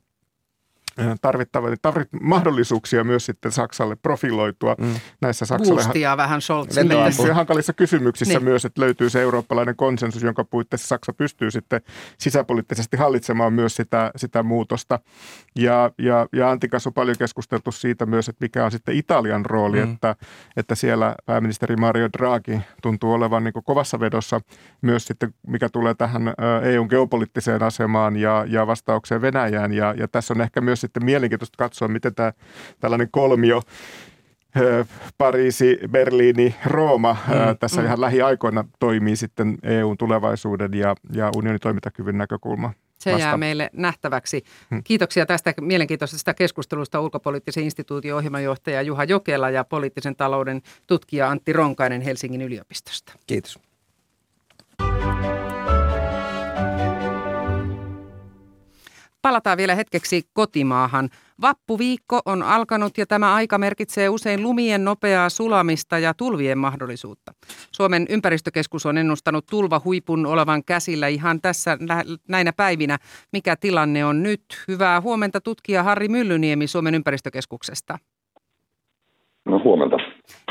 [1.22, 4.94] tarvittavia tarvit, mahdollisuuksia myös sitten Saksalle profiloitua mm.
[5.20, 5.82] näissä Saksalle.
[5.82, 7.32] Boostia vähän Scholzille.
[7.32, 8.44] hankalissa kysymyksissä niin.
[8.44, 11.80] myös, että löytyy se eurooppalainen konsensus, jonka puitteissa Saksa pystyy sitten
[12.18, 14.98] sisäpoliittisesti hallitsemaan myös sitä, sitä muutosta.
[15.56, 19.84] Ja, ja, ja Antikas on paljon keskusteltu siitä myös, että mikä on sitten Italian rooli,
[19.84, 19.92] mm.
[19.92, 20.16] että,
[20.56, 24.40] että siellä pääministeri Mario Draghi tuntuu olevan niin kovassa vedossa
[24.82, 26.22] myös sitten, mikä tulee tähän
[26.62, 29.72] EUn geopoliittiseen asemaan ja, ja vastaukseen Venäjään.
[29.72, 32.32] Ja, ja tässä on ehkä myös myös sitten mielenkiintoista katsoa, miten tämä
[32.80, 33.62] tällainen kolmio
[35.18, 37.86] Pariisi, Berliini, Rooma mm, tässä mm.
[37.86, 42.72] ihan lähiaikoina toimii sitten EUn tulevaisuuden ja, ja unionin toimintakyvyn näkökulma.
[42.98, 43.26] Se vasta.
[43.26, 44.42] jää meille nähtäväksi.
[44.70, 44.82] Hmm.
[44.84, 52.00] Kiitoksia tästä mielenkiintoisesta keskustelusta ulkopoliittisen instituution ohjelmanjohtaja Juha Jokela ja poliittisen talouden tutkija Antti Ronkainen
[52.00, 53.12] Helsingin yliopistosta.
[53.26, 53.69] Kiitos.
[59.22, 61.08] Palataan vielä hetkeksi kotimaahan.
[61.40, 67.32] Vappuviikko on alkanut ja tämä aika merkitsee usein lumien nopeaa sulamista ja tulvien mahdollisuutta.
[67.72, 71.78] Suomen ympäristökeskus on ennustanut tulvahuipun olevan käsillä ihan tässä
[72.28, 72.98] näinä päivinä.
[73.32, 74.42] Mikä tilanne on nyt?
[74.68, 77.98] Hyvää huomenta tutkija Harri Myllyniemi Suomen ympäristökeskuksesta.
[79.44, 79.96] No huomenta.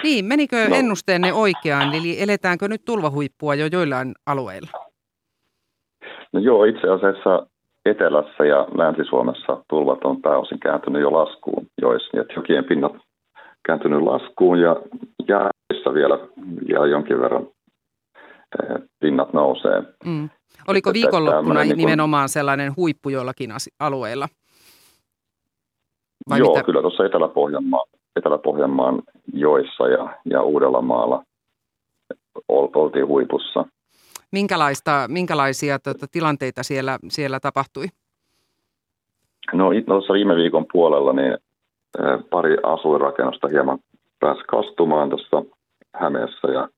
[0.03, 0.75] Niin, menikö no.
[0.75, 4.69] ennusteenne oikeaan, eli eletäänkö nyt tulvahuippua jo joillain alueilla?
[6.33, 7.47] No joo, itse asiassa
[7.85, 12.91] etelässä ja länsi-Suomessa tulvat on pääosin kääntynyt jo laskuun joissa, että jokien pinnat
[13.65, 14.75] kääntynyt laskuun ja
[15.27, 16.19] jäässä vielä,
[16.67, 17.47] vielä jonkin verran
[18.63, 19.83] eh, pinnat nousee.
[20.05, 20.29] Mm.
[20.67, 24.27] Oliko viikonloppuna niin nimenomaan sellainen huippu jollakin alueilla?
[26.29, 26.63] Vai Joo, mitä?
[26.63, 29.01] kyllä tuossa Etelä-Pohjanmaan, Etelä-Pohjanmaan
[29.33, 31.23] joissa ja, ja Uudellamaalla
[32.47, 33.65] oltiin huipussa.
[34.31, 37.85] Minkälaista, minkälaisia tota, tilanteita siellä, siellä tapahtui?
[39.53, 41.37] No tuossa viime viikon puolella niin
[42.29, 43.79] pari asuinrakennusta hieman
[44.19, 45.43] pääsi kastumaan tuossa
[45.95, 46.69] Hämeessä ja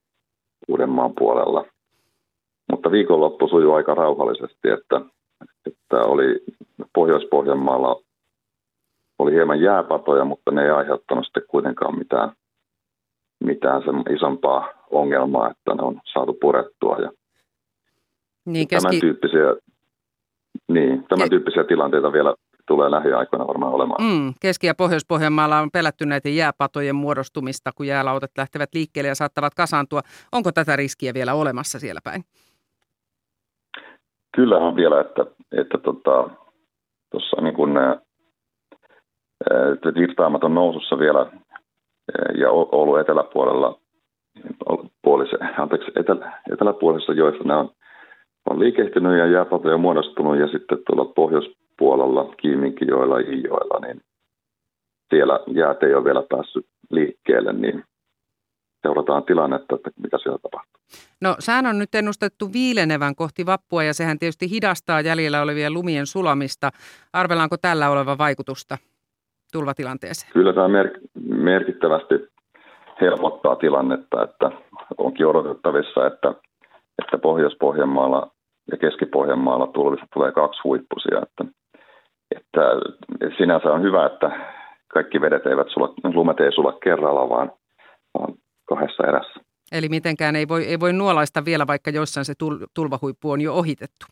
[0.68, 1.66] Uudenmaan puolella.
[2.72, 5.02] Mutta viikonloppu sujui aika rauhallisesti, että,
[5.66, 6.43] että oli
[6.93, 8.02] Pohjois-Pohjanmaalla
[9.20, 12.32] oli hieman jääpatoja, mutta ne ei aiheuttanut sitten kuitenkaan mitään,
[13.43, 16.97] mitään sen isompaa ongelmaa, että ne on saatu purettua.
[16.97, 17.12] Ja
[18.45, 18.87] niin, keski...
[18.87, 19.55] Tämän tyyppisiä,
[20.67, 21.29] niin, tämän Ke...
[21.29, 22.35] tyyppisiä tilanteita vielä
[22.67, 24.03] tulee lähiaikoina varmaan olemaan.
[24.03, 29.55] Mm, Keski- ja Pohjois-Pohjanmaalla on pelätty näiden jääpatojen muodostumista, kun jäälautat lähtevät liikkeelle ja saattavat
[29.55, 30.01] kasaantua.
[30.31, 32.23] Onko tätä riskiä vielä olemassa siellä päin?
[34.35, 36.29] Kyllähän vielä, että, että tota,
[37.11, 37.71] tuossa niin kuin,
[39.73, 41.31] että virtaamat on nousussa vielä
[42.37, 43.79] ja Oulu eteläpuolella,
[45.01, 47.69] puolise, anteeksi, etelä, eteläpuolisessa joissa nämä on
[48.49, 54.01] on liikehtynyt ja jääpatoja muodostunut ja sitten tuolla pohjoispuolella Kiiminkijoilla ja Iijoilla, niin
[55.09, 57.83] siellä jäät ei ole vielä päässyt liikkeelle, niin
[58.81, 60.81] seurataan tilannetta, että mitä siellä tapahtuu.
[61.21, 66.05] No sään on nyt ennustettu viilenevän kohti vappua ja sehän tietysti hidastaa jäljellä olevien lumien
[66.05, 66.69] sulamista.
[67.13, 68.77] Arvellaanko tällä oleva vaikutusta
[69.53, 70.33] tulvatilanteeseen?
[70.33, 72.15] Kyllä tämä mer- merkittävästi
[73.01, 74.51] helpottaa tilannetta, että
[74.97, 76.33] onkin odotettavissa, että
[76.99, 78.31] että Pohjois-Pohjanmaalla
[78.71, 81.21] ja Keski-Pohjanmaalla tulvista tulee kaksi huippusia.
[81.23, 81.45] Että,
[82.35, 82.61] että
[83.37, 84.31] sinänsä on hyvä, että
[84.87, 87.51] kaikki vedet eivät sula, lumet ei sulla kerralla, vaan,
[88.19, 88.33] vaan
[88.65, 89.39] kahdessa erässä.
[89.71, 92.33] Eli mitenkään ei voi, ei voi nuolaista vielä, vaikka jossain se
[92.73, 94.05] tulvahuippu on jo ohitettu.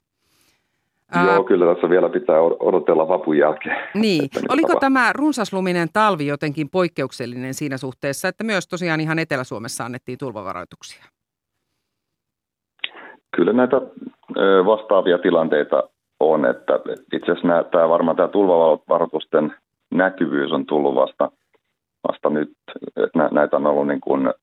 [1.26, 3.78] Joo, kyllä tässä vielä pitää odotella vapun jälkeen.
[3.94, 4.30] Niin.
[4.50, 4.80] Oliko tapahtuu.
[4.80, 11.06] tämä runsasluminen talvi jotenkin poikkeuksellinen siinä suhteessa, että myös tosiaan ihan Etelä-Suomessa annettiin tulvavaroituksia?
[13.36, 13.82] Kyllä näitä
[14.66, 15.84] vastaavia tilanteita
[16.20, 16.80] on, että
[17.14, 19.56] itse asiassa tämä varmaan tämä tulvavaroitusten
[19.92, 21.32] näkyvyys on tullut vasta,
[22.08, 22.52] vasta nyt,
[22.96, 24.34] että näitä on ollut niin kuin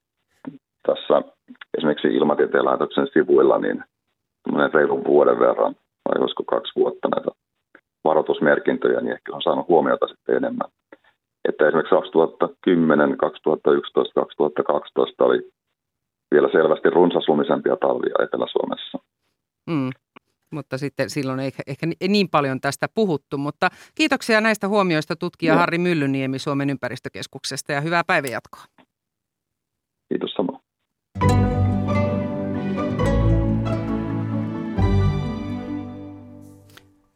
[0.87, 1.23] tässä
[1.79, 3.85] esimerkiksi Ilmatieteen laitoksen sivuilla niin
[4.75, 5.75] reilun vuoden verran,
[6.09, 7.31] vai olisiko kaksi vuotta näitä
[8.05, 10.69] varoitusmerkintöjä, niin ehkä on saanut huomiota sitten enemmän.
[11.49, 15.51] Että esimerkiksi 2010, 2011, 2012 oli
[16.31, 18.99] vielä selvästi runsaslumisempia talvia Etelä-Suomessa.
[19.67, 19.91] Mm.
[20.51, 23.39] Mutta sitten silloin ei ehkä niin paljon tästä puhuttu.
[23.39, 25.59] Mutta kiitoksia näistä huomioista tutkija no.
[25.59, 28.65] Harri Myllyniemi Suomen ympäristökeskuksesta ja hyvää päivänjatkoa.
[30.09, 31.46] Kiitos samoin.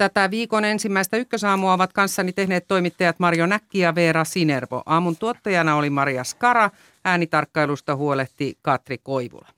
[0.01, 4.83] Tätä viikon ensimmäistä ykkösaamua ovat kanssani tehneet toimittajat Marjo Näkki ja Veera Sinervo.
[4.87, 6.71] Aamun tuottajana oli Maria Skara,
[7.05, 9.49] äänitarkkailusta huolehti Katri Koivula.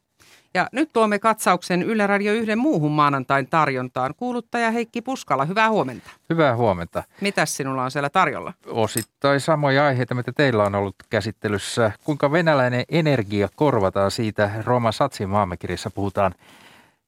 [0.54, 4.14] Ja nyt tuomme katsauksen Yle Radio yhden muuhun maanantain tarjontaan.
[4.16, 6.10] Kuuluttaja Heikki Puskala, hyvää huomenta.
[6.30, 7.02] Hyvää huomenta.
[7.20, 8.52] Mitäs sinulla on siellä tarjolla?
[8.66, 11.92] Osittain samoja aiheita, mitä teillä on ollut käsittelyssä.
[12.04, 16.34] Kuinka venäläinen energia korvataan siitä Rooma Satsin maamekirjassa puhutaan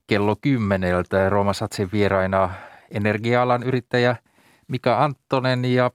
[0.07, 1.29] kello kymmeneltä.
[1.29, 2.51] Rooma Satsin vieraina
[2.95, 4.17] energia-alan yrittäjä
[4.69, 5.91] Mika Anttonen ja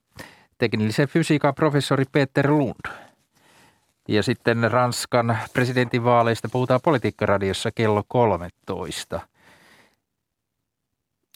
[0.58, 2.92] teknillisen fysiikan professori Peter Lund.
[4.08, 9.20] Ja sitten Ranskan presidentinvaaleista puhutaan Politiikkaradiossa kello 13.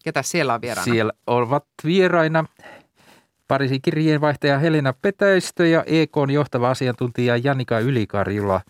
[0.04, 0.84] Ketä siellä on vieraana?
[0.84, 2.46] Siellä ovat vieraina
[3.48, 8.62] Pariisin kirjeenvaihtaja Helena Petäistö ja EKn johtava asiantuntija Janika Ylikarjula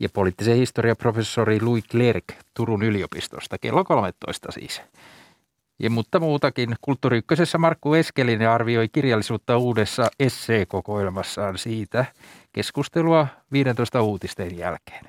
[0.00, 2.24] ja poliittisen historian professori Louis Clerc
[2.54, 3.58] Turun yliopistosta.
[3.58, 4.82] Kello 13 siis.
[5.78, 6.76] Ja mutta muutakin.
[6.80, 7.20] Kulttuuri
[7.58, 12.04] Markku Eskelinen arvioi kirjallisuutta uudessa esseekokoelmassaan siitä
[12.52, 15.08] keskustelua 15 uutisten jälkeen.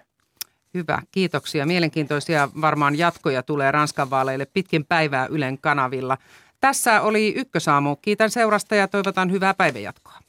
[0.73, 1.65] Hyvä, kiitoksia.
[1.65, 6.17] Mielenkiintoisia varmaan jatkoja tulee Ranskan vaaleille pitkin päivää Ylen kanavilla.
[6.59, 7.95] Tässä oli Ykkösaamu.
[7.95, 10.19] Kiitän seurasta ja toivotan hyvää päivänjatkoa.